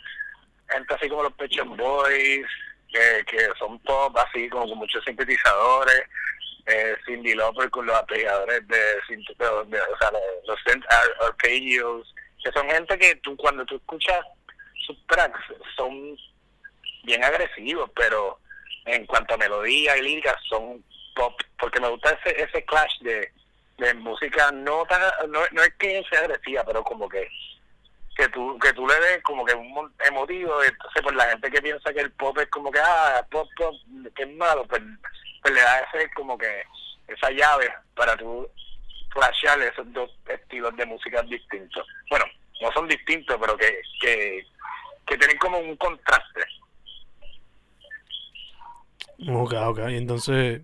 gente 0.71 0.95
así 0.95 1.09
como 1.09 1.25
los 1.25 1.35
Pet 1.35 1.51
Boys, 1.67 2.47
que, 2.91 3.25
que 3.27 3.49
son 3.59 3.79
pop 3.81 4.17
así 4.17 4.49
como 4.49 4.67
con 4.67 4.79
muchos 4.79 5.05
sintetizadores, 5.05 6.03
eh, 6.69 6.97
Cindy 7.07 7.35
Lauper 7.35 7.71
con 7.71 7.87
los 7.87 7.97
apligadores 7.97 8.67
de, 8.69 8.77
de, 8.77 9.49
o 9.49 9.99
sea, 9.99 10.11
los 10.47 10.59
arpegios, 11.21 12.15
que 12.43 12.53
son 12.53 12.69
gente 12.69 12.99
que 12.99 13.15
tú 13.17 13.37
cuando 13.37 13.65
tú 13.65 13.77
escuchas 13.77 14.25
sus 14.87 15.07
tracks 15.07 15.41
son 15.77 16.17
bien 17.05 17.25
agresivos, 17.25 17.91
pero 17.97 18.39
en 18.85 19.07
cuanto 19.07 19.35
a 19.35 19.39
melodía 19.39 19.97
y 19.97 20.03
lírica 20.03 20.37
son 20.49 20.85
pop, 21.15 21.35
porque 21.59 21.81
me 21.81 21.89
gusta 21.89 22.11
ese 22.23 22.43
ese 22.43 22.65
clash 22.65 22.99
de, 23.01 23.33
de 23.79 23.95
música 23.95 24.51
no 24.53 24.85
tan, 24.87 25.01
no, 25.31 25.41
no 25.53 25.63
es 25.63 25.75
que 25.79 26.03
sea 26.11 26.21
agresiva, 26.21 26.65
pero 26.65 26.83
como 26.85 27.09
que 27.09 27.29
que 28.19 28.29
tú 28.31 28.59
que 28.59 28.73
tú 28.73 28.85
le 28.85 28.95
des 28.97 29.23
como 29.23 29.45
que 29.45 29.55
un 29.55 29.93
emotivo 30.05 30.61
entonces 30.65 31.03
pues 31.03 31.15
la 31.15 31.31
gente 31.31 31.51
que 31.53 31.63
piensa 31.63 31.93
que 31.93 32.01
el 32.01 32.11
pop 32.11 32.37
es 32.39 32.49
como 32.49 32.69
que 32.73 32.81
ah 32.81 33.25
pop 33.31 33.49
pop 33.57 33.75
que 34.17 34.25
es 34.25 34.37
malo 34.37 34.67
pues, 34.67 34.83
pues 35.41 35.55
le 35.55 35.61
da 35.61 35.79
ese 35.79 36.11
como 36.15 36.37
que 36.37 36.65
esa 37.07 37.31
llave 37.31 37.73
para 37.95 38.17
tú 38.17 38.49
flashear 39.13 39.61
esos 39.61 39.91
dos 39.93 40.11
estilos 40.29 40.77
de 40.77 40.85
música 40.85 41.23
distintos. 41.23 41.87
Bueno 42.11 42.25
no 42.61 42.73
son 42.73 42.89
distintos 42.89 43.37
pero 43.41 43.57
que 43.57 43.81
que, 44.01 44.45
tienen 45.17 45.39
como 45.39 45.59
un 45.61 45.77
contraste. 45.77 46.43
Ok 49.29 49.53
ok 49.53 49.79
entonces 49.91 50.63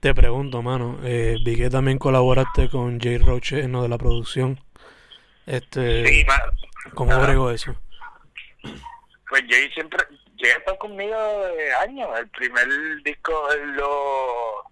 te 0.00 0.14
pregunto 0.14 0.60
mano 0.60 0.98
eh, 1.04 1.38
vi 1.42 1.56
que 1.56 1.70
también 1.70 1.96
colaboraste 1.96 2.68
con 2.68 3.00
Jay 3.00 3.16
Roche 3.16 3.60
en 3.60 3.72
lo 3.72 3.80
de 3.80 3.88
la 3.88 3.96
producción 3.96 4.60
este, 5.48 6.06
sí, 6.06 6.26
¿Cómo 6.94 7.12
agregó 7.12 7.50
eso? 7.50 7.74
Pues 9.28 9.42
Jay 9.48 9.70
siempre, 9.72 10.04
Jay 10.38 10.50
está 10.50 10.76
conmigo 10.76 11.16
de 11.48 11.74
años. 11.76 12.08
El 12.18 12.28
primer 12.28 12.66
disco 13.02 13.48
lo, 13.76 14.64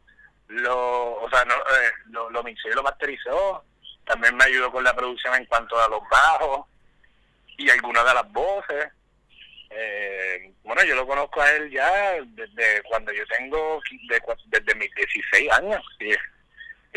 lo 0.49 1.14
o 1.23 1.30
sea, 1.30 1.45
no, 1.45 1.54
eh, 1.54 1.92
lo, 2.11 2.30
lo 2.30 2.42
mixé 2.42 2.68
y 2.68 2.75
lo 2.75 2.83
masterizó. 2.83 3.64
También 4.04 4.37
me 4.37 4.45
ayudó 4.45 4.71
con 4.71 4.85
la 4.85 4.95
producción 4.95 5.35
en 5.35 5.47
cuanto 5.47 5.80
a 5.80 5.88
los 5.88 6.02
bajos 6.11 6.66
y 7.59 7.68
algunas 7.71 8.04
de 8.04 8.14
las 8.14 8.33
voces. 8.33 8.88
Eh, 9.71 10.52
bueno, 10.62 10.83
yo 10.85 10.95
lo 10.95 11.06
conozco 11.06 11.40
a 11.40 11.50
él 11.52 11.71
ya 11.71 11.90
desde 12.28 12.83
cuando 12.88 13.12
yo 13.12 13.25
tengo, 13.26 13.80
desde 14.47 14.75
mis 14.76 14.95
16 14.95 15.52
años. 15.52 15.83
Y, 16.00 16.11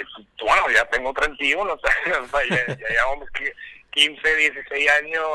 bueno, 0.46 0.70
ya 0.74 0.86
tengo 0.86 1.14
31, 1.14 1.80
ya, 2.50 2.68
ya 2.68 2.76
llevamos 2.76 3.30
15, 3.92 4.36
16 4.36 4.90
años 4.92 5.26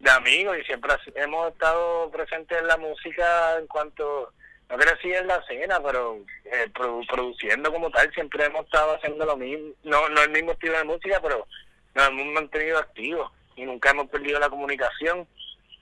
de 0.00 0.10
amigos 0.10 0.58
y 0.58 0.64
siempre 0.64 0.92
hemos 1.14 1.52
estado 1.52 2.10
presentes 2.10 2.58
en 2.58 2.66
la 2.66 2.76
música 2.76 3.58
en 3.58 3.66
cuanto, 3.66 4.32
no 4.68 4.76
crecí 4.76 5.12
en 5.12 5.26
la 5.26 5.36
escena, 5.36 5.80
pero 5.80 6.18
eh, 6.44 6.70
produciendo 7.08 7.72
como 7.72 7.90
tal, 7.90 8.12
siempre 8.12 8.44
hemos 8.44 8.66
estado 8.66 8.94
haciendo 8.96 9.24
lo 9.24 9.36
mismo, 9.36 9.72
no, 9.82 10.08
no 10.10 10.22
el 10.22 10.30
mismo 10.30 10.52
estilo 10.52 10.76
de 10.78 10.84
música, 10.84 11.20
pero 11.22 11.46
nos 11.94 12.08
hemos 12.08 12.26
mantenido 12.26 12.78
activos 12.78 13.32
y 13.56 13.64
nunca 13.64 13.90
hemos 13.90 14.08
perdido 14.08 14.38
la 14.38 14.50
comunicación, 14.50 15.26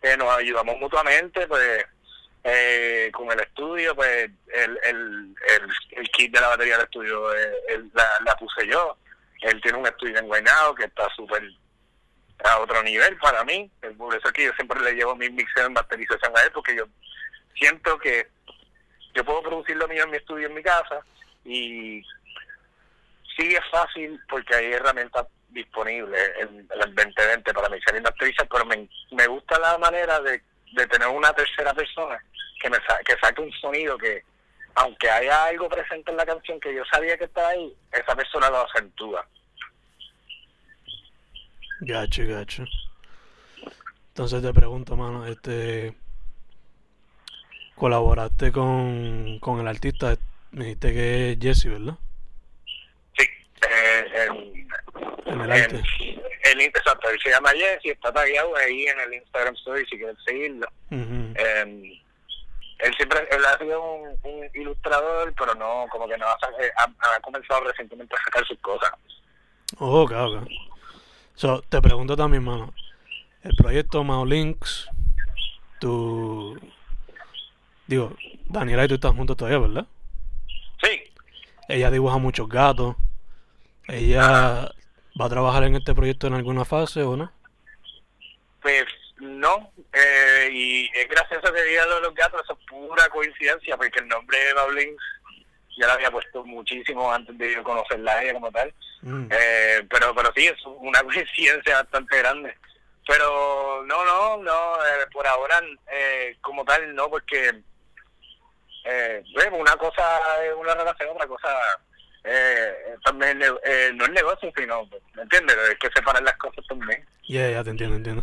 eh, 0.02 0.16
nos 0.16 0.28
ayudamos 0.36 0.78
mutuamente, 0.78 1.46
pues 1.46 1.84
eh, 2.44 3.10
con 3.12 3.30
el 3.30 3.40
estudio, 3.40 3.94
pues 3.94 4.30
el, 4.54 4.78
el, 4.84 5.34
el, 5.48 5.68
de 6.32 6.40
la 6.40 6.48
batería 6.48 6.76
del 6.76 6.84
estudio 6.86 7.34
eh, 7.34 7.82
la, 7.92 8.08
la, 8.24 8.34
puse 8.36 8.66
yo. 8.66 8.96
Él 9.42 9.60
tiene 9.60 9.78
un 9.78 9.86
estudio 9.86 10.18
en 10.18 10.26
Guaynabo 10.26 10.74
que 10.74 10.84
está 10.84 11.08
súper 11.14 11.42
a 12.44 12.58
otro 12.58 12.82
nivel 12.82 13.16
para 13.18 13.44
mí. 13.44 13.70
Por 13.98 14.16
eso 14.16 14.28
es 14.28 14.32
que 14.32 14.44
yo 14.46 14.52
siempre 14.54 14.80
le 14.80 14.94
llevo 14.94 15.14
mi 15.14 15.28
mixer 15.28 15.66
en 15.66 15.74
masterización 15.74 16.32
a 16.34 16.42
él, 16.42 16.50
porque 16.52 16.74
yo 16.74 16.84
siento 17.54 17.98
que 17.98 18.28
yo 19.14 19.24
puedo 19.24 19.42
producir 19.42 19.76
lo 19.76 19.86
mío 19.88 20.04
en 20.04 20.10
mi 20.10 20.16
estudio 20.16 20.46
en 20.46 20.54
mi 20.54 20.62
casa 20.62 21.00
y 21.44 22.02
sí 23.36 23.54
es 23.54 23.70
fácil 23.70 24.18
porque 24.28 24.54
hay 24.54 24.72
herramientas 24.72 25.26
disponibles 25.50 26.18
en 26.38 26.66
el 26.70 26.94
2020 26.94 27.52
para 27.52 27.68
mixar 27.68 27.94
y 27.94 28.00
masterizar, 28.00 28.48
pero 28.48 28.64
me, 28.64 28.88
me 29.10 29.26
gusta 29.26 29.58
la 29.58 29.76
manera 29.76 30.18
de, 30.20 30.40
de 30.72 30.86
tener 30.86 31.08
una 31.08 31.34
tercera 31.34 31.74
persona 31.74 32.18
que 32.58 32.70
me 32.70 32.78
que 33.04 33.16
saque 33.20 33.42
un 33.42 33.52
sonido 33.52 33.98
que 33.98 34.24
aunque 34.74 35.10
haya 35.10 35.44
algo 35.44 35.68
presente 35.68 36.10
en 36.10 36.16
la 36.16 36.26
canción 36.26 36.58
que 36.60 36.74
yo 36.74 36.82
sabía 36.90 37.16
que 37.18 37.24
estaba 37.24 37.48
ahí, 37.48 37.74
esa 37.92 38.14
persona 38.14 38.50
lo 38.50 38.66
acentúa. 38.66 39.26
Gacho, 41.80 42.22
gacho. 42.26 42.64
Entonces 44.08 44.42
te 44.42 44.52
pregunto, 44.52 44.96
mano, 44.96 45.26
este 45.26 45.94
colaboraste 47.74 48.52
con, 48.52 49.38
con 49.40 49.58
el 49.58 49.66
artista, 49.66 50.16
me 50.52 50.66
dijiste 50.66 50.92
que 50.92 51.32
es 51.32 51.38
Jesse, 51.40 51.64
¿verdad? 51.66 51.94
Sí, 53.16 53.24
eh, 53.68 54.66
en, 55.26 55.40
el 55.40 55.50
arte. 55.50 55.82
El, 56.44 56.60
exacto, 56.60 57.10
él 57.10 57.18
se 57.22 57.30
llama 57.30 57.50
Jesse, 57.50 57.86
está 57.86 58.12
tagueado 58.12 58.54
ahí 58.56 58.84
en 58.84 59.00
el 59.00 59.14
Instagram 59.14 59.54
Story 59.54 59.84
si 59.86 59.96
quieres 59.96 60.16
seguirlo. 60.24 60.68
eh, 60.90 62.01
él 62.82 62.94
siempre 62.96 63.26
él 63.30 63.44
ha 63.44 63.58
sido 63.58 63.82
un, 63.82 64.18
un, 64.22 64.50
ilustrador, 64.54 65.32
pero 65.38 65.54
no, 65.54 65.86
como 65.90 66.08
que 66.08 66.18
no 66.18 66.26
ha, 66.26 66.36
eh, 66.60 66.70
ha, 66.76 66.84
ha 66.84 67.20
comenzado 67.20 67.64
recientemente 67.64 68.14
a 68.14 68.24
sacar 68.24 68.46
sus 68.46 68.58
cosas. 68.58 68.90
Oh, 69.78 70.02
ok, 70.02 70.12
ok. 70.12 70.48
So, 71.34 71.62
te 71.62 71.80
pregunto 71.80 72.16
también, 72.16 72.44
mano. 72.44 72.74
El 73.42 73.56
proyecto 73.56 74.04
Links, 74.24 74.88
tú. 75.80 76.58
Digo, 77.86 78.16
Daniela 78.46 78.84
y 78.84 78.88
tú 78.88 78.94
estás 78.94 79.14
juntos 79.14 79.36
todavía, 79.36 79.58
¿verdad? 79.58 79.86
Sí. 80.82 81.02
Ella 81.68 81.90
dibuja 81.90 82.18
muchos 82.18 82.48
gatos. 82.48 82.96
¿Ella 83.88 84.72
va 85.20 85.26
a 85.26 85.28
trabajar 85.28 85.64
en 85.64 85.74
este 85.76 85.94
proyecto 85.94 86.26
en 86.26 86.34
alguna 86.34 86.64
fase 86.64 87.02
o 87.02 87.16
no? 87.16 87.32
Pues 88.60 88.84
no. 89.22 89.72
Eh, 89.92 90.48
y 90.52 90.90
es 90.94 91.08
gracioso 91.08 91.52
que 91.52 91.62
diga 91.62 91.86
lo 91.86 91.96
de 91.96 92.00
los 92.02 92.14
gatos, 92.14 92.42
eso 92.44 92.58
es 92.58 92.66
pura 92.66 93.08
coincidencia, 93.08 93.76
porque 93.76 94.00
el 94.00 94.08
nombre 94.08 94.38
de 94.38 94.54
Maulings 94.54 95.02
ya 95.78 95.86
lo 95.86 95.92
había 95.92 96.10
puesto 96.10 96.44
muchísimo 96.44 97.10
antes 97.10 97.36
de 97.38 97.54
yo 97.54 97.62
conocerla 97.62 98.12
a 98.12 98.22
ella 98.22 98.34
como 98.34 98.50
tal. 98.50 98.74
Mm. 99.02 99.28
Eh, 99.30 99.86
pero 99.88 100.14
pero 100.14 100.32
sí, 100.34 100.46
es 100.46 100.56
una 100.66 101.02
coincidencia 101.04 101.82
bastante 101.82 102.18
grande. 102.18 102.54
Pero 103.06 103.82
no, 103.84 104.04
no, 104.04 104.36
no, 104.38 104.76
eh, 104.76 105.06
por 105.12 105.26
ahora 105.26 105.60
eh, 105.92 106.36
como 106.40 106.64
tal 106.64 106.94
no, 106.94 107.08
porque 107.08 107.52
eh, 108.84 109.22
una 109.52 109.76
cosa 109.76 110.20
es 110.44 110.54
una 110.54 110.74
relación, 110.74 111.10
otra 111.10 111.26
cosa 111.26 111.48
eh, 112.24 112.96
también 113.04 113.40
eh, 113.42 113.90
no 113.94 114.04
es 114.04 114.10
negocio, 114.10 114.52
sino, 114.56 114.88
¿me 115.14 115.22
entiendes? 115.22 115.56
Es 115.70 115.78
que 115.78 115.90
separar 115.94 116.22
las 116.22 116.36
cosas 116.36 116.64
también. 116.68 117.04
Ya, 117.28 117.50
ya 117.50 117.64
te 117.64 117.70
entiendo, 117.70 117.96
entiendo. 117.96 118.22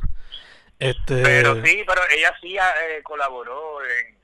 Este... 0.80 1.22
Pero 1.22 1.64
sí, 1.64 1.84
pero 1.86 2.02
ella 2.16 2.34
sí 2.42 2.56
eh, 2.56 3.02
colaboró 3.04 3.84
en 3.84 4.20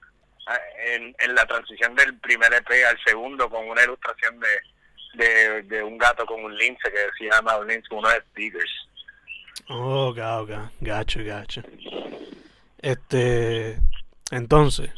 en, 0.77 1.15
en 1.19 1.35
la 1.35 1.45
transición 1.45 1.95
del 1.95 2.17
primer 2.19 2.53
EP 2.53 2.69
al 2.87 2.97
segundo 3.03 3.49
con 3.49 3.67
una 3.67 3.83
ilustración 3.83 4.39
de, 4.39 5.63
de, 5.63 5.83
un 5.83 5.97
gato 5.97 6.25
con 6.25 6.43
un 6.43 6.55
lince 6.55 6.91
que 6.91 7.07
se 7.17 7.31
llama 7.31 7.57
un 7.57 7.67
lince 7.67 7.87
con 7.87 7.99
unos 7.99 8.13
stickers. 8.31 8.71
Oh, 9.69 10.09
ok, 10.09 10.17
ok, 10.41 10.51
gacho, 10.81 11.23
gacho. 11.23 11.63
Este, 12.79 13.79
entonces, 14.31 14.91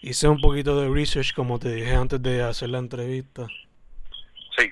hice 0.00 0.28
un 0.28 0.40
poquito 0.40 0.78
de 0.80 0.92
research 0.92 1.32
como 1.34 1.58
te 1.58 1.72
dije 1.72 1.94
antes 1.94 2.22
de 2.22 2.42
hacer 2.42 2.68
la 2.68 2.78
entrevista. 2.78 3.46
Sí. 4.58 4.70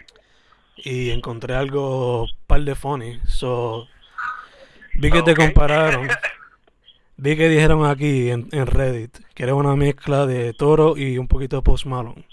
Y 0.76 1.10
encontré 1.10 1.54
algo 1.54 2.26
par 2.46 2.60
de 2.60 2.74
funny, 2.74 3.20
so 3.26 3.88
vi 4.98 5.10
que 5.10 5.22
te 5.22 5.34
compararon. 5.34 6.08
Vi 7.20 7.36
que 7.36 7.48
dijeron 7.48 7.84
aquí 7.84 8.30
en, 8.30 8.48
en, 8.52 8.68
Reddit 8.68 9.18
que 9.34 9.42
era 9.42 9.52
una 9.52 9.74
mezcla 9.74 10.24
de 10.24 10.52
Toro 10.52 10.96
y 10.96 11.18
un 11.18 11.26
poquito 11.26 11.56
de 11.56 11.62
Post 11.62 11.86
Malone. 11.86 12.24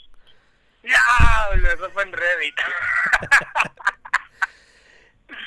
¡Diablo! 0.83 1.67
Eso 1.67 1.89
fue 1.89 2.03
en 2.03 2.13
Reddit. 2.13 2.55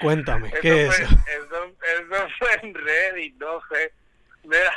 Cuéntame, 0.00 0.50
¿qué 0.60 0.86
eso 0.86 0.92
es 0.92 1.00
eso? 1.02 1.16
Eso, 1.36 2.28
fue 2.40 2.52
en 2.62 2.74
Reddit, 2.74 3.36
no 3.36 3.60
sé. 3.70 3.92
Mira, 4.42 4.74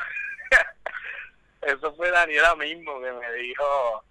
eso 1.64 1.96
fue 1.96 2.12
Daniela 2.12 2.56
mismo 2.56 3.02
que 3.02 3.12
me 3.14 3.34
dijo, 3.34 4.04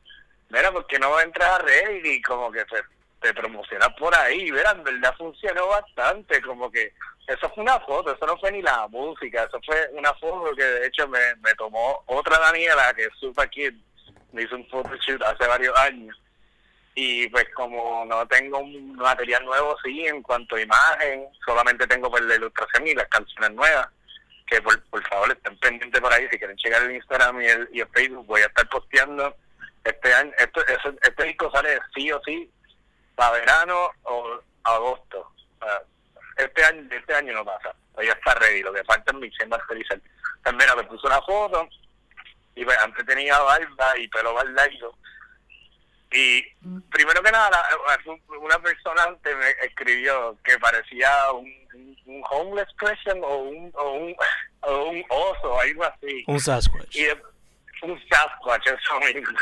mira, 0.48 0.72
¿por 0.72 0.84
qué 0.88 0.98
no 0.98 1.20
entras 1.20 1.48
a 1.48 1.58
Reddit 1.58 2.06
y 2.06 2.22
como 2.22 2.50
que 2.50 2.64
te, 2.64 2.82
te 3.20 3.32
promocionas 3.34 3.88
por 3.98 4.14
ahí? 4.14 4.50
Mira, 4.50 4.70
en 4.72 4.82
verdad 4.84 5.14
funcionó 5.16 5.66
bastante, 5.68 6.40
como 6.42 6.70
que 6.70 6.92
eso 7.26 7.48
fue 7.50 7.62
una 7.62 7.78
foto, 7.80 8.12
eso 8.14 8.26
no 8.26 8.36
fue 8.38 8.50
ni 8.52 8.62
la 8.62 8.86
música, 8.88 9.44
eso 9.44 9.60
fue 9.64 9.88
una 9.92 10.12
foto 10.14 10.54
que 10.56 10.64
de 10.64 10.86
hecho 10.86 11.06
me, 11.08 11.18
me 11.36 11.54
tomó 11.54 12.02
otra 12.06 12.38
Daniela, 12.38 12.92
que 12.94 13.04
es 13.04 13.10
Super 13.20 13.48
Kid, 13.50 13.74
me 14.32 14.42
hizo 14.42 14.56
un 14.56 14.66
photoshoot 14.68 15.22
hace 15.22 15.46
varios 15.46 15.76
años. 15.78 16.16
Y 16.94 17.28
pues 17.28 17.46
como 17.54 18.04
no 18.06 18.26
tengo 18.26 18.58
un 18.58 18.96
material 18.96 19.44
nuevo, 19.44 19.76
sí, 19.84 20.06
en 20.06 20.22
cuanto 20.22 20.56
a 20.56 20.60
imagen, 20.60 21.24
solamente 21.46 21.86
tengo 21.86 22.10
pues 22.10 22.22
la 22.24 22.34
ilustración 22.34 22.86
y 22.86 22.94
las 22.94 23.06
canciones 23.08 23.52
nuevas, 23.52 23.88
que 24.46 24.60
por, 24.60 24.82
por 24.90 25.06
favor 25.08 25.30
estén 25.30 25.56
pendientes 25.58 26.00
por 26.00 26.12
ahí, 26.12 26.26
si 26.30 26.38
quieren 26.38 26.56
checar 26.56 26.82
el 26.82 26.96
Instagram 26.96 27.40
y 27.40 27.46
el, 27.46 27.68
y 27.72 27.80
el 27.80 27.88
Facebook, 27.88 28.26
voy 28.26 28.42
a 28.42 28.46
estar 28.46 28.68
posteando 28.68 29.36
este 29.84 30.12
año, 30.12 30.32
esto, 30.36 30.66
eso- 30.66 30.94
este 31.02 31.24
disco 31.24 31.50
sale 31.52 31.78
sí 31.94 32.10
o 32.10 32.20
sí 32.24 32.50
para 33.20 33.32
verano 33.32 33.90
o 34.04 34.40
agosto. 34.64 35.30
Este 36.38 36.64
año, 36.64 36.88
este 36.90 37.14
año 37.14 37.34
no 37.34 37.44
pasa, 37.44 37.74
ya 38.02 38.12
está 38.12 38.34
ready, 38.36 38.62
lo 38.62 38.72
que 38.72 38.82
falta 38.84 39.12
es 39.12 39.18
mixar 39.18 39.46
y 39.46 39.50
masterizar. 39.50 40.00
También 40.42 40.70
me 40.74 40.84
puso 40.84 41.06
una 41.06 41.20
foto 41.20 41.68
y 42.54 42.64
pues, 42.64 42.78
antes 42.78 43.04
tenía 43.04 43.38
barba 43.40 43.98
y 43.98 44.08
pelo 44.08 44.32
baldado 44.32 44.94
y 46.12 46.42
primero 46.90 47.22
que 47.22 47.30
nada 47.30 47.60
una 48.40 48.58
persona 48.58 49.04
antes 49.04 49.36
me 49.36 49.50
escribió 49.66 50.36
que 50.42 50.58
parecía 50.58 51.30
un, 51.32 51.46
un- 51.74 51.96
un 52.06 52.22
homeless 52.30 52.72
person 52.80 53.20
o 53.22 53.36
un, 53.36 53.70
o 53.74 53.92
un 53.92 54.16
o 54.62 54.84
un 54.86 55.04
oso 55.08 55.60
algo 55.60 55.84
así 55.84 56.24
Un 56.26 56.40
Sasquatch. 56.40 56.96
y 56.96 57.06
un 57.82 58.02
Sasquatch 58.10 58.66
eso 58.66 58.98
mismo 59.00 59.38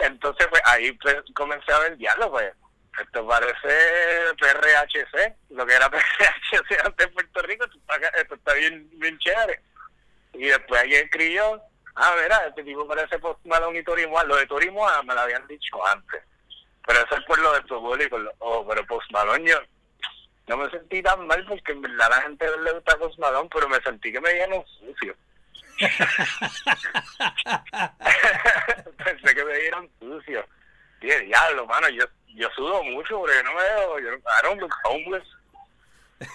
entonces 0.00 0.46
pues 0.48 0.62
ahí 0.66 0.92
pues, 0.92 1.16
comencé 1.34 1.72
a 1.72 1.78
ver 1.80 1.96
diálogo 1.96 2.32
pues. 2.32 2.52
Esto 3.00 3.26
parece 3.26 4.32
PRHC 4.38 5.34
lo 5.50 5.66
que 5.66 5.74
era 5.74 5.90
PRHC 5.90 6.84
antes 6.84 7.06
en 7.06 7.12
Puerto 7.12 7.42
Rico 7.42 7.64
esto 7.64 8.34
está, 8.34 8.54
bien, 8.54 8.88
bien 8.92 9.18
chévere. 9.18 9.60
Y 10.32 10.46
después 10.46 10.80
alguien 10.80 11.04
escribió 11.04 11.60
ah 11.94 12.14
mira 12.22 12.46
este 12.46 12.62
tipo 12.64 12.86
parece 12.86 13.18
Post 13.18 13.44
Malone 13.44 13.80
y 13.80 13.84
Tori 13.84 14.06
Moa 14.06 14.24
lo 14.24 14.36
de 14.36 14.46
Tori 14.46 14.70
Moa 14.70 15.02
me 15.02 15.14
lo 15.14 15.20
habían 15.20 15.46
dicho 15.46 15.86
antes. 15.86 16.22
Pero 16.86 17.00
eso 17.00 17.16
es 17.16 17.24
por 17.24 17.38
lo 17.38 17.52
de 17.52 17.60
tu 17.62 17.80
público 17.80 18.18
oh 18.38 18.66
pero 18.66 18.86
Post 18.86 19.10
Malone 19.12 19.50
yo 19.50 19.60
no 20.48 20.56
me 20.56 20.70
sentí 20.70 21.02
tan 21.02 21.26
mal 21.26 21.44
porque 21.46 21.72
en 21.72 21.82
verdad 21.82 22.08
la 22.08 22.22
gente 22.22 22.46
le 22.62 22.72
gusta 22.72 22.96
Post 22.96 23.18
Malone 23.18 23.50
pero 23.52 23.68
me 23.68 23.80
sentí 23.80 24.12
que 24.12 24.20
me 24.20 24.32
dieron 24.32 24.64
sucio 24.66 25.14
pensé 29.04 29.34
que 29.34 29.44
me 29.44 29.58
dieron 29.58 29.90
sucio. 29.98 30.46
Dije, 31.00 31.20
diablo, 31.20 31.66
mano, 31.66 31.88
yo, 31.90 32.04
yo 32.28 32.48
sudo 32.50 32.82
mucho 32.84 33.18
porque 33.18 33.42
no 33.42 33.52
me 33.54 33.62
veo, 33.62 33.98
yo 33.98 34.14
I 34.14 34.42
don't 34.42 34.60
look 34.60 34.74
homeless. 34.84 35.26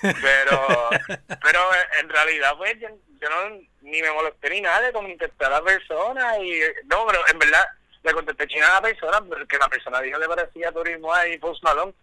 Pero, 0.02 0.90
pero 1.42 1.60
en 2.00 2.10
realidad, 2.10 2.54
pues, 2.58 2.80
yo, 2.80 2.90
yo 3.20 3.30
no, 3.30 3.62
ni 3.82 4.02
me 4.02 4.12
molesté 4.12 4.50
ni 4.50 4.62
nada 4.62 4.82
de 4.82 4.94
contestar 4.94 5.52
a 5.52 5.60
la 5.60 5.64
persona 5.64 6.38
y, 6.40 6.62
no, 6.86 7.06
pero 7.08 7.20
en 7.28 7.40
verdad, 7.40 7.66
le 8.04 8.14
contesté 8.14 8.48
china 8.48 8.68
a 8.68 8.74
la 8.74 8.82
persona 8.82 9.22
porque 9.22 9.58
la 9.58 9.70
persona 9.70 10.02
dijo 10.02 10.20
que 10.20 10.28
le 10.28 10.36
parecía 10.36 10.72
turismo 10.72 11.12
y 11.26 11.38
Post 11.38 11.64
Malone, 11.64 11.94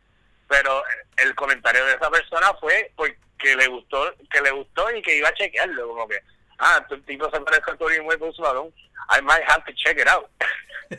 pero 0.48 0.82
el 1.16 1.34
comentario 1.34 1.84
de 1.84 1.94
esa 1.94 2.10
persona 2.10 2.54
fue 2.54 2.92
porque 2.96 3.56
le 3.56 3.66
gustó, 3.68 4.14
que 4.30 4.40
le 4.40 4.50
gustó 4.50 4.90
y 4.94 5.02
que 5.02 5.16
iba 5.16 5.28
a 5.28 5.34
chequearlo, 5.34 5.88
como 5.88 6.08
que, 6.08 6.20
ah, 6.58 6.84
tu 6.88 7.00
tipo 7.02 7.30
se 7.30 7.40
parece 7.40 7.70
a 7.70 7.76
turismo 7.76 8.12
y 8.12 8.16
Post 8.16 8.40
Malone, 8.40 8.72
I 9.10 9.22
might 9.22 9.42
have 9.48 9.64
to 9.64 9.72
check 9.74 9.98
it 9.98 10.08
out. 10.08 10.28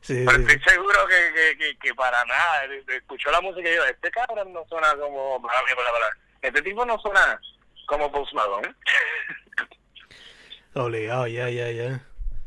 sí, 0.00 0.24
Pero 0.26 0.36
sí. 0.38 0.42
estoy 0.42 0.60
seguro 0.72 1.06
que, 1.06 1.32
que, 1.34 1.58
que, 1.58 1.78
que 1.78 1.94
para 1.94 2.24
nada. 2.24 2.64
Escuchó 2.88 3.30
la 3.30 3.40
música 3.40 3.68
y 3.68 3.74
yo, 3.74 3.84
este 3.84 4.10
cabrón 4.10 4.52
no 4.52 4.64
suena 4.68 4.94
como. 4.96 5.42
Este 6.40 6.62
tipo 6.62 6.84
no 6.84 6.98
suena 6.98 7.40
como 7.86 8.10
Post 8.10 8.32
Malone. 8.34 8.74
Obligado, 10.74 11.26
ya, 11.26 11.48
ya, 11.50 11.70
ya. 11.70 12.00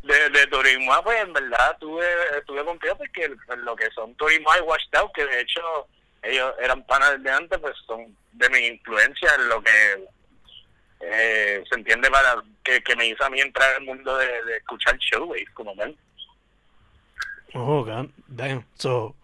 De, 0.04 0.30
de 0.30 0.48
turismo, 0.48 0.94
pues 1.04 1.20
en 1.22 1.34
verdad 1.34 1.72
estuve, 1.74 2.06
estuve 2.38 2.64
confiado 2.64 2.98
porque 2.98 3.26
el- 3.26 3.38
lo 3.64 3.76
que 3.76 3.90
son 3.92 4.14
turismo 4.16 4.50
y 4.58 4.62
Washed 4.62 4.96
Out, 4.96 5.12
que 5.14 5.26
de 5.26 5.42
hecho 5.42 5.62
ellos 6.22 6.54
eran 6.60 6.86
panas 6.86 7.22
de 7.24 7.32
antes, 7.32 7.58
pues 7.60 7.74
son 7.88 8.16
de 8.34 8.50
mi 8.50 8.60
influencia 8.68 9.34
en 9.36 9.50
lo 9.50 9.62
que 9.64 10.06
eh, 11.02 11.64
se 11.70 11.76
entiende 11.76 12.10
para 12.10 12.44
que, 12.64 12.82
que 12.82 12.96
me 12.96 13.08
hizo 13.08 13.24
a 13.24 13.30
mí 13.30 13.40
entrar 13.40 13.76
al 13.76 13.84
mundo 13.84 14.18
de, 14.18 14.44
de 14.46 14.58
escuchar 14.58 14.98
showways 14.98 15.50
como 15.52 15.76
ven. 15.76 15.96
Oh, 17.54 17.84
God 17.86 18.10
damn. 18.28 18.66
So, 18.76 19.16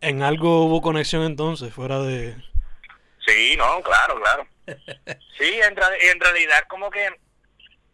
en 0.00 0.22
algo 0.22 0.64
hubo 0.64 0.82
conexión 0.82 1.22
entonces, 1.22 1.72
fuera 1.72 2.00
de. 2.00 2.36
Sí, 3.26 3.56
no, 3.56 3.80
claro, 3.82 4.20
claro. 4.20 4.46
Sí, 5.38 5.58
en, 5.60 5.74
en 5.76 6.20
realidad 6.20 6.64
como 6.68 6.88
que 6.90 7.08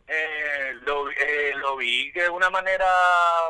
eh, 0.08 0.74
lo, 0.84 1.08
eh, 1.10 1.52
lo 1.56 1.76
vi 1.76 2.10
de 2.10 2.28
una 2.28 2.50
manera 2.50 2.86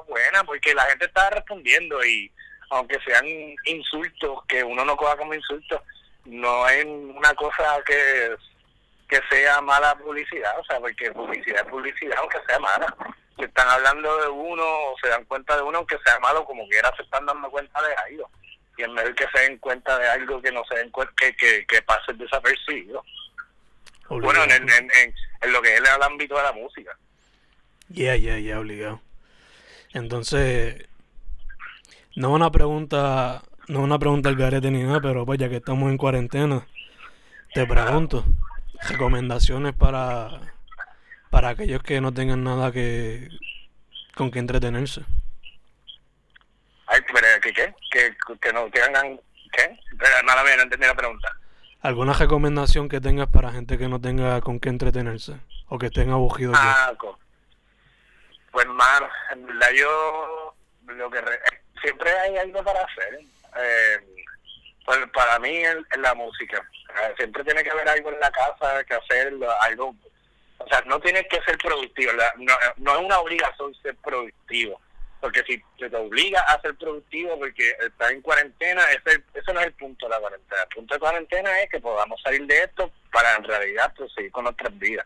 buena 0.07 0.45
porque 0.45 0.75
la 0.75 0.83
gente 0.85 1.07
estaba 1.07 1.31
respondiendo 1.31 2.05
y 2.05 2.31
aunque 2.71 2.99
sean 3.01 3.25
insultos 3.65 4.45
que 4.47 4.63
uno 4.63 4.85
no 4.85 4.97
coja 4.97 5.17
como 5.17 5.35
insultos, 5.35 5.81
no 6.27 6.69
es 6.69 6.85
una 6.85 7.35
cosa 7.35 7.83
que, 7.85 8.37
que 9.09 9.21
sea 9.31 9.61
mala 9.61 9.95
publicidad, 9.97 10.59
o 10.59 10.65
sea, 10.65 10.79
porque 10.79 11.11
publicidad 11.13 11.63
es 11.65 11.71
publicidad 11.71 12.19
aunque 12.19 12.39
sea 12.47 12.59
mala. 12.59 12.95
Si 13.37 13.45
están 13.45 13.69
hablando 13.69 14.21
de 14.21 14.29
uno 14.29 14.63
o 14.63 14.97
se 15.01 15.09
dan 15.09 15.25
cuenta 15.25 15.57
de 15.57 15.63
uno, 15.63 15.79
aunque 15.79 15.97
sea 16.05 16.19
malo, 16.21 16.45
como 16.45 16.69
quiera 16.69 16.93
se 16.97 17.03
están 17.03 17.25
dando 17.25 17.51
cuenta 17.51 17.81
de 17.83 17.95
algo. 17.95 18.31
Y 18.77 18.83
es 18.83 18.89
mejor 18.89 19.15
que 19.15 19.27
se 19.33 19.41
den 19.41 19.59
cuenta 19.59 19.99
de 19.99 20.09
algo 20.09 20.43
que 20.43 20.53
no 20.53 20.63
se 20.69 20.77
den 20.77 20.91
cuenta, 20.91 21.13
que, 21.17 21.35
que, 21.37 21.67
que 21.67 21.83
pase 21.83 22.13
desapercibido. 22.15 23.03
Bueno, 24.09 24.45
en, 24.45 24.51
en, 24.51 24.69
en, 24.71 24.91
en, 24.91 25.15
en 25.43 25.53
lo 25.53 25.63
que 25.63 25.75
es 25.75 25.81
el 25.81 26.03
ámbito 26.03 26.37
de 26.37 26.43
la 26.43 26.53
música. 26.53 26.97
Ya, 27.89 28.17
ya, 28.17 28.39
ya, 28.39 28.59
obligado. 28.59 29.01
Entonces, 29.95 30.87
no 32.15 32.33
una 32.33 32.51
pregunta, 32.51 33.43
no 33.69 33.81
una 33.81 33.99
pregunta 33.99 34.29
al 34.29 34.37
garete 34.37 34.71
ni 34.71 34.83
nada, 34.83 35.01
pero 35.01 35.25
pues 35.25 35.39
ya 35.39 35.49
que 35.49 35.57
estamos 35.57 35.91
en 35.91 35.97
cuarentena, 35.97 36.67
te 37.55 37.67
pregunto, 37.67 38.25
recomendaciones 38.87 39.75
para, 39.75 40.41
para 41.31 41.51
aquellos 41.51 41.83
que 41.83 42.01
no 42.01 42.13
tengan 42.13 42.45
nada 42.45 42.71
que 42.73 43.29
con 44.15 44.31
que 44.31 44.39
entretenerse. 44.39 45.03
Ay, 46.87 47.01
pero 47.13 47.27
¿qué 47.43 47.53
qué? 47.53 47.75
Que, 47.91 48.17
que 48.41 48.53
no 48.53 48.71
que 48.71 48.81
hagan, 48.83 49.21
¿qué? 49.53 49.79
Pero 49.99 50.23
nada 50.25 50.43
bien, 50.43 50.57
no 50.57 50.63
entendí 50.65 50.87
la 50.87 50.95
pregunta. 50.95 51.29
¿Alguna 51.83 52.13
recomendación 52.13 52.89
que 52.89 53.01
tengas 53.01 53.29
para 53.29 53.53
gente 53.53 53.79
que 53.79 53.89
no 53.89 54.01
tenga 54.01 54.41
con 54.41 54.59
qué 54.59 54.69
entretenerse? 54.69 55.37
O 55.69 55.79
que 55.79 55.87
estén 55.87 56.11
aburridos? 56.11 56.57
Ah, 56.59 56.93
pues 58.51 58.67
mano, 58.67 59.09
en 59.33 59.47
verdad 59.47 59.69
yo 59.79 60.55
lo 60.87 61.11
que 61.11 61.21
re- 61.21 61.41
siempre 61.83 62.11
hay 62.11 62.37
algo 62.39 62.65
para 62.65 62.81
hacer. 62.81 63.21
Eh, 63.61 64.25
pues 64.85 64.99
para 65.13 65.39
mí 65.39 65.55
en 65.57 66.03
la 66.03 66.15
música, 66.15 66.67
eh, 66.89 67.15
siempre 67.17 67.45
tiene 67.45 67.63
que 67.63 67.71
haber 67.71 67.89
algo 67.89 68.11
en 68.11 68.21
la 68.21 68.31
casa 68.31 68.85
que 68.85 68.95
hacer, 68.95 69.35
algo, 69.61 69.95
o 70.59 70.69
sea, 70.69 70.83
no 70.87 71.01
tienes 71.01 71.27
que 71.29 71.41
ser 71.43 71.57
productivo, 71.59 72.13
no, 72.39 72.55
no 72.77 72.97
es 72.97 73.05
una 73.05 73.19
obligación 73.21 73.75
ser 73.83 73.97
productivo, 73.97 74.81
porque 75.21 75.43
si 75.45 75.63
te 75.79 75.97
obliga 75.97 76.41
a 76.41 76.61
ser 76.61 76.77
productivo 76.77 77.39
porque 77.39 77.77
estás 77.81 78.11
en 78.13 78.23
cuarentena, 78.23 78.83
ese, 78.91 79.23
ese 79.35 79.53
no 79.53 79.61
es 79.61 79.67
el 79.67 79.73
punto 79.73 80.07
de 80.07 80.11
la 80.11 80.21
cuarentena. 80.21 80.63
El 80.63 80.77
punto 80.77 80.95
de 80.95 81.01
cuarentena 81.01 81.61
es 81.61 81.71
que 81.71 81.81
podamos 81.81 82.21
salir 82.23 82.47
de 82.47 82.63
esto 82.63 82.93
para 83.13 83.35
en 83.35 83.45
realidad 83.45 83.93
proseguir 83.95 84.31
con 84.31 84.45
nuestras 84.45 84.77
vidas. 84.79 85.05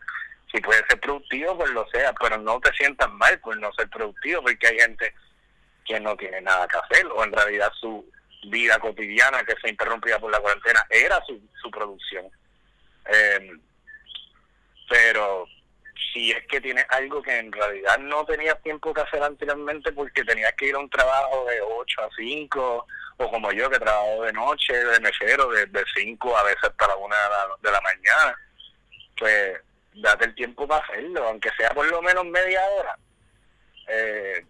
Si 0.51 0.61
puedes 0.61 0.83
ser 0.87 0.99
productivo, 0.99 1.57
pues 1.57 1.71
lo 1.71 1.87
sea, 1.89 2.13
pero 2.13 2.37
no 2.37 2.59
te 2.59 2.71
sientas 2.73 3.09
mal 3.11 3.39
por 3.39 3.57
no 3.57 3.73
ser 3.73 3.89
productivo, 3.89 4.43
porque 4.43 4.67
hay 4.67 4.79
gente 4.79 5.13
que 5.83 5.99
no 5.99 6.15
tiene 6.15 6.41
nada 6.41 6.67
que 6.67 6.77
hacer, 6.77 7.07
o 7.07 7.23
en 7.23 7.31
realidad 7.31 7.71
su 7.79 8.05
vida 8.45 8.79
cotidiana 8.79 9.43
que 9.43 9.55
se 9.61 9.69
interrumpía 9.69 10.19
por 10.19 10.31
la 10.31 10.39
cuarentena 10.39 10.85
era 10.89 11.21
su, 11.25 11.39
su 11.61 11.71
producción. 11.71 12.25
Eh, 13.05 13.51
pero 14.89 15.45
si 16.11 16.31
es 16.31 16.45
que 16.47 16.61
tienes 16.61 16.85
algo 16.89 17.21
que 17.21 17.37
en 17.37 17.51
realidad 17.51 17.97
no 17.99 18.25
tenías 18.25 18.61
tiempo 18.61 18.93
que 18.93 19.01
hacer 19.01 19.23
anteriormente 19.23 19.91
porque 19.91 20.23
tenías 20.23 20.53
que 20.53 20.67
ir 20.67 20.75
a 20.75 20.79
un 20.79 20.89
trabajo 20.89 21.45
de 21.45 21.61
8 21.61 22.01
a 22.01 22.09
5, 22.15 22.87
o 23.17 23.31
como 23.31 23.51
yo 23.51 23.69
que 23.69 23.79
trabajo 23.79 24.23
de 24.23 24.33
noche, 24.33 24.73
de 24.73 24.99
mesero, 24.99 25.49
de, 25.49 25.65
de 25.67 25.83
5 25.95 26.37
a 26.37 26.43
veces 26.43 26.63
hasta 26.63 26.87
la 26.87 26.95
1 26.95 27.15
de 27.15 27.21
la, 27.29 27.47
de 27.61 27.71
la 27.71 27.81
mañana, 27.81 28.37
pues 29.17 29.61
date 29.95 30.25
el 30.25 30.35
tiempo 30.35 30.67
para 30.67 30.83
hacerlo, 30.83 31.27
aunque 31.27 31.49
sea 31.57 31.73
por 31.73 31.85
lo 31.87 32.01
menos 32.01 32.25
media 32.25 32.61
hora. 32.69 32.97
Eh, 33.87 34.45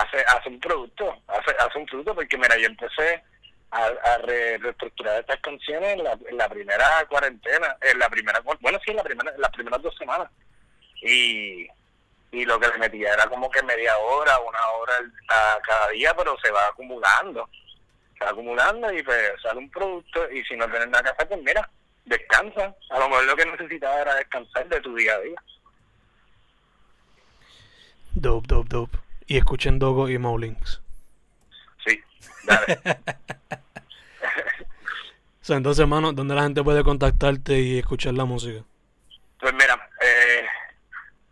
hace, 0.00 0.18
hace 0.26 0.48
un 0.48 0.60
producto, 0.60 1.16
hace, 1.26 1.50
hace 1.58 1.78
un 1.78 1.86
producto, 1.86 2.14
porque 2.14 2.36
mira, 2.38 2.56
yo 2.58 2.66
empecé 2.66 3.22
a, 3.70 3.84
a 3.86 4.18
re- 4.18 4.58
reestructurar 4.58 5.20
estas 5.20 5.40
canciones 5.40 5.94
en 5.98 6.04
la, 6.04 6.12
en 6.28 6.36
la 6.36 6.48
primera 6.48 7.04
cuarentena, 7.08 7.76
en 7.80 7.98
la 7.98 8.08
primera, 8.08 8.40
bueno, 8.60 8.78
sí, 8.84 8.90
en 8.90 8.96
la 8.96 9.02
primera, 9.04 9.34
en 9.34 9.40
las 9.40 9.50
primeras 9.50 9.82
dos 9.82 9.96
semanas. 9.96 10.30
Y 11.02 11.68
y 12.32 12.44
lo 12.44 12.58
que 12.58 12.68
le 12.68 12.78
metía 12.78 13.14
era 13.14 13.26
como 13.28 13.48
que 13.48 13.62
media 13.62 13.96
hora, 13.98 14.38
una 14.40 14.60
hora 14.72 14.94
a 15.28 15.58
cada 15.62 15.88
día, 15.90 16.12
pero 16.14 16.36
se 16.42 16.50
va 16.50 16.66
acumulando, 16.66 17.48
se 18.18 18.24
va 18.24 18.30
acumulando 18.30 18.92
y 18.92 19.02
pues 19.02 19.40
sale 19.40 19.58
un 19.60 19.70
producto 19.70 20.30
y 20.30 20.44
si 20.44 20.56
no 20.56 20.68
tienes 20.68 20.88
nada 20.88 21.04
que 21.04 21.10
hacer, 21.10 21.28
pues 21.28 21.40
mira, 21.42 21.70
descansa. 22.04 22.74
A 22.90 22.98
lo 22.98 23.08
mejor 23.08 23.24
lo 23.24 23.36
que 23.36 23.46
necesitabas 23.46 24.00
era 24.00 24.14
descansar 24.16 24.68
de 24.68 24.80
tu 24.80 24.94
día 24.96 25.14
a 25.14 25.20
día. 25.20 25.42
Dope, 28.14 28.46
dope, 28.48 28.68
dope. 28.68 28.98
Y 29.26 29.36
escuchen 29.36 29.78
Dogo 29.78 30.08
y 30.08 30.18
Maulings. 30.18 30.80
Sí, 31.84 32.00
dale. 32.44 32.78
so, 35.42 35.54
entonces, 35.54 35.80
hermano, 35.80 36.12
¿dónde 36.12 36.34
la 36.34 36.44
gente 36.44 36.62
puede 36.62 36.84
contactarte 36.84 37.58
y 37.58 37.78
escuchar 37.78 38.14
la 38.14 38.24
música? 38.24 38.62
Pues 39.40 39.52
mira, 39.54 39.90
eh, 40.00 40.46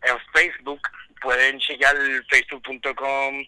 en 0.03 0.17
Facebook 0.33 0.81
pueden 1.23 1.59
checar 1.59 1.97
facebook.com 2.31 3.45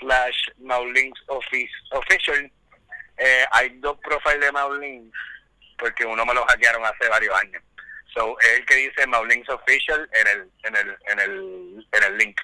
slash 0.00 0.48
Maulinks 0.58 1.20
official. 1.28 2.50
Eh, 3.18 3.44
hay 3.52 3.70
dos 3.80 3.98
profiles 3.98 4.40
de 4.40 4.52
Maulinks 4.52 5.18
porque 5.78 6.04
uno 6.04 6.24
me 6.24 6.34
lo 6.34 6.44
hackearon 6.46 6.84
hace 6.84 7.08
varios 7.08 7.34
años. 7.40 7.62
So, 8.14 8.38
es 8.40 8.60
el 8.60 8.66
que 8.66 8.74
dice 8.76 9.06
Maulinks 9.06 9.48
official 9.48 10.08
en 10.12 10.26
el, 10.28 10.50
en 10.64 10.76
el, 10.76 10.96
en 11.06 11.20
el, 11.20 11.86
en 11.92 12.04
el 12.04 12.18
link. 12.18 12.40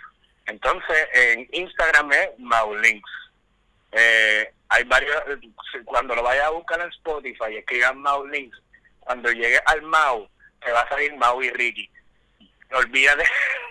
Entonces, 0.46 1.08
en 1.14 1.48
Instagram 1.52 2.12
es 2.12 2.30
Maulinks. 2.38 3.10
Eh, 3.92 4.52
hay 4.68 4.84
varios, 4.84 5.22
cuando 5.84 6.14
lo 6.14 6.22
vayas 6.22 6.46
a 6.46 6.50
buscar 6.50 6.80
en 6.80 6.88
Spotify, 6.88 7.56
escriban 7.56 7.98
Maulinks. 7.98 8.58
Cuando 9.00 9.30
llegue 9.30 9.60
al 9.66 9.82
Mau, 9.82 10.28
te 10.64 10.72
va 10.72 10.80
a 10.80 10.88
salir 10.88 11.14
Mau 11.16 11.42
y 11.42 11.50
Ricky. 11.50 11.90
Olvídate, 12.72 13.24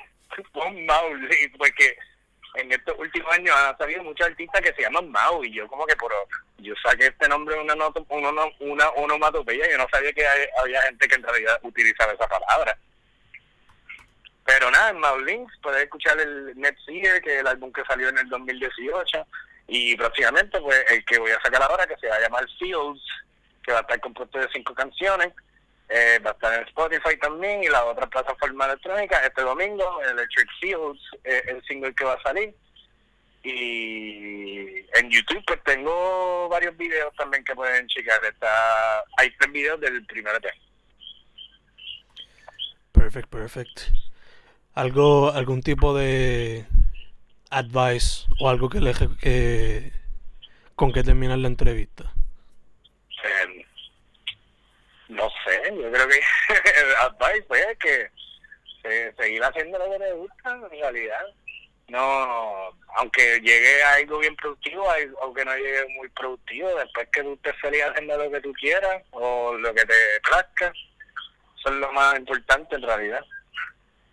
pon 0.53 0.85
Maulinks, 0.85 1.57
porque 1.57 1.97
en 2.55 2.71
estos 2.71 2.97
últimos 2.99 3.31
años 3.33 3.55
han 3.55 3.77
salido 3.77 4.03
muchos 4.03 4.27
artistas 4.27 4.61
que 4.61 4.73
se 4.73 4.81
llaman 4.81 5.09
Mau 5.09 5.43
y 5.43 5.53
yo 5.53 5.67
como 5.67 5.85
que 5.85 5.95
por 5.95 6.11
yo 6.57 6.73
saqué 6.83 7.07
este 7.07 7.27
nombre 7.27 7.59
una 7.59 7.75
nota, 7.75 8.01
una, 8.09 8.43
una 8.59 8.89
onomatopeya 8.89 9.67
y 9.67 9.71
yo 9.71 9.77
no 9.77 9.87
sabía 9.91 10.13
que 10.13 10.25
había 10.59 10.81
gente 10.83 11.07
que 11.07 11.15
en 11.15 11.23
realidad 11.23 11.59
utilizaba 11.63 12.11
esa 12.11 12.27
palabra. 12.27 12.77
Pero 14.45 14.71
nada, 14.71 14.89
en 14.89 14.99
Maulinks 14.99 15.53
puedes 15.61 15.83
escuchar 15.83 16.19
el 16.19 16.53
Net 16.57 16.75
Seer, 16.85 17.21
que 17.21 17.35
es 17.35 17.39
el 17.41 17.47
álbum 17.47 17.71
que 17.71 17.85
salió 17.85 18.09
en 18.09 18.17
el 18.17 18.29
2018, 18.29 19.25
y 19.67 19.95
próximamente 19.95 20.59
pues 20.59 20.83
el 20.89 21.05
que 21.05 21.19
voy 21.19 21.31
a 21.31 21.41
sacar 21.41 21.61
ahora, 21.61 21.87
que 21.87 21.97
se 21.97 22.07
va 22.07 22.15
a 22.15 22.21
llamar 22.21 22.45
Fields, 22.59 23.01
que 23.63 23.71
va 23.71 23.79
a 23.79 23.81
estar 23.81 23.99
compuesto 23.99 24.39
de 24.39 24.49
cinco 24.51 24.73
canciones, 24.73 25.33
eh, 25.89 26.19
va 26.25 26.31
a 26.31 26.33
estar 26.33 26.53
en 26.53 26.67
Spotify 26.67 27.17
también 27.21 27.63
y 27.63 27.67
la 27.67 27.85
otra 27.85 28.07
plataforma 28.07 28.65
electrónica 28.65 29.25
este 29.25 29.41
domingo, 29.41 30.01
Electric 30.03 30.47
Fields, 30.59 31.01
eh, 31.23 31.43
el 31.47 31.63
single 31.65 31.93
que 31.93 32.05
va 32.05 32.13
a 32.13 32.21
salir. 32.23 32.55
Y 33.43 34.79
en 34.97 35.09
YouTube 35.09 35.43
pues 35.45 35.63
tengo 35.63 36.47
varios 36.47 36.77
videos 36.77 37.13
también 37.15 37.43
que 37.43 37.55
pueden 37.55 37.87
checar. 37.87 38.23
Está, 38.23 39.03
hay 39.17 39.35
tres 39.37 39.51
videos 39.51 39.79
del 39.81 40.05
primer 40.05 40.35
EP. 40.35 40.53
Perfect, 42.91 43.29
perfect. 43.29 43.81
¿Algo, 44.73 45.31
algún 45.31 45.61
tipo 45.61 45.93
de 45.93 46.65
advice 47.49 48.25
o 48.39 48.49
algo 48.49 48.69
que 48.69 48.79
le 48.79 48.93
que 48.93 49.91
con 50.75 50.93
que 50.93 51.03
terminar 51.03 51.37
la 51.37 51.47
entrevista? 51.47 52.11
Eh, 53.23 53.65
no 55.09 55.29
sé, 55.45 55.61
yo 55.75 55.91
creo 55.91 56.07
que 56.07 56.17
el 56.17 56.95
advice 57.01 57.43
fue 57.47 57.77
que 57.79 58.09
seguir 59.17 59.43
haciendo 59.43 59.77
lo 59.77 59.91
que 59.91 59.99
le 59.99 60.13
gusta 60.13 60.51
en 60.51 60.69
realidad. 60.69 61.25
No, 61.89 62.71
aunque 62.95 63.41
llegue 63.41 63.83
a 63.83 63.95
algo 63.95 64.19
bien 64.19 64.35
productivo, 64.37 64.87
aunque 65.21 65.43
no 65.43 65.55
llegue 65.55 65.85
muy 65.97 66.07
productivo, 66.09 66.73
después 66.75 67.09
que 67.11 67.21
tú 67.21 67.35
te 67.37 67.51
feliz 67.55 67.83
haciendo 67.83 68.17
lo 68.17 68.31
que 68.31 68.39
tú 68.39 68.53
quieras 68.53 69.03
o 69.11 69.53
lo 69.53 69.73
que 69.73 69.85
te 69.85 70.19
plazca, 70.23 70.71
eso 71.59 71.69
es 71.69 71.75
lo 71.75 71.91
más 71.91 72.17
importante 72.17 72.75
en 72.75 72.83
realidad. 72.83 73.25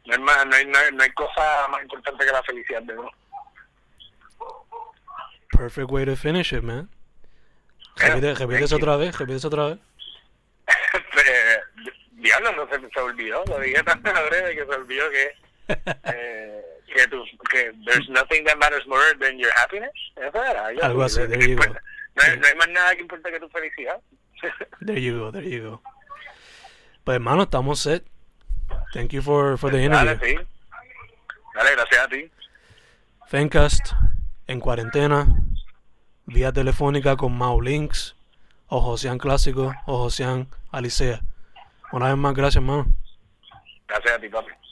No 0.09 0.15
hay, 0.15 0.21
más, 0.21 0.47
no 0.47 0.57
hay, 0.57 0.65
no 0.67 1.03
hay, 1.03 1.11
cosa 1.11 1.69
más 1.69 1.83
importante 1.83 2.25
que 2.25 2.33
la 2.33 2.43
felicidad 2.43 2.83
de 2.83 2.97
uno. 2.97 3.11
Perfect 5.53 5.91
way 5.91 6.07
to 6.07 6.17
finish 6.17 6.55
it, 6.55 6.63
man. 6.63 6.89
Repite, 7.97 8.65
eso 8.65 8.77
otra 8.77 8.97
vez, 8.97 9.19
repite 9.19 9.47
otra 9.47 9.67
vez. 9.67 9.79
diablo, 12.13 12.53
no 12.53 12.69
se, 12.69 12.89
se 12.89 13.01
olvidó, 13.01 13.45
lo 13.49 13.61
dije 13.61 13.83
tan 13.83 14.03
breve 14.03 14.57
que 14.57 14.65
se 14.65 14.75
olvidó 14.75 15.11
que, 15.11 15.35
eh, 16.05 16.63
que, 16.87 17.07
tu, 17.09 17.23
que 17.51 17.73
there's 17.85 18.09
nothing 18.09 18.45
that 18.45 18.57
matters 18.57 18.87
more 18.87 19.15
than 19.21 19.39
your 19.39 19.53
happiness. 19.57 19.93
Eso 20.17 20.43
era. 20.43 20.69
Algo 20.83 21.03
así, 21.03 21.21
there 21.29 21.47
you 21.47 21.57
go. 21.57 21.67
No, 21.67 22.23
hay, 22.23 22.39
no 22.39 22.47
hay 22.47 22.55
más 22.55 22.69
nada 22.71 22.95
que 22.95 23.03
importa 23.03 23.31
que 23.31 23.41
tu 23.41 23.49
felicidad. 23.51 24.01
there 24.87 24.99
you 24.99 25.19
go, 25.19 25.31
there 25.31 25.47
you 25.47 25.63
go. 25.63 25.83
Pues 27.05 27.17
hermano, 27.17 27.43
estamos 27.43 27.81
set. 27.81 28.05
Thank 28.93 29.13
you 29.13 29.23
for, 29.23 29.57
for 29.59 29.71
the 29.71 29.83
interview. 29.83 30.17
Dale, 30.17 30.19
sí. 30.19 30.49
Dale, 31.55 31.71
gracias 31.73 32.05
a 32.05 32.09
ti. 32.09 32.31
Fencast, 33.27 33.93
en 34.47 34.61
cuarentena, 34.61 35.27
vía 36.27 36.53
telefónica 36.53 37.17
con 37.17 37.37
Mau 37.37 37.61
Links, 37.61 38.17
o 38.69 38.81
Josian 38.81 39.19
Clásico, 39.19 39.75
o 39.87 39.99
Josian 39.99 40.49
Alicea. 40.71 41.21
Una 41.93 42.09
vez 42.09 42.17
más, 42.17 42.35
gracias, 42.35 42.63
hermano. 42.63 42.87
Gracias 43.87 44.15
a 44.15 44.19
ti, 44.21 44.29
papi. 44.29 44.53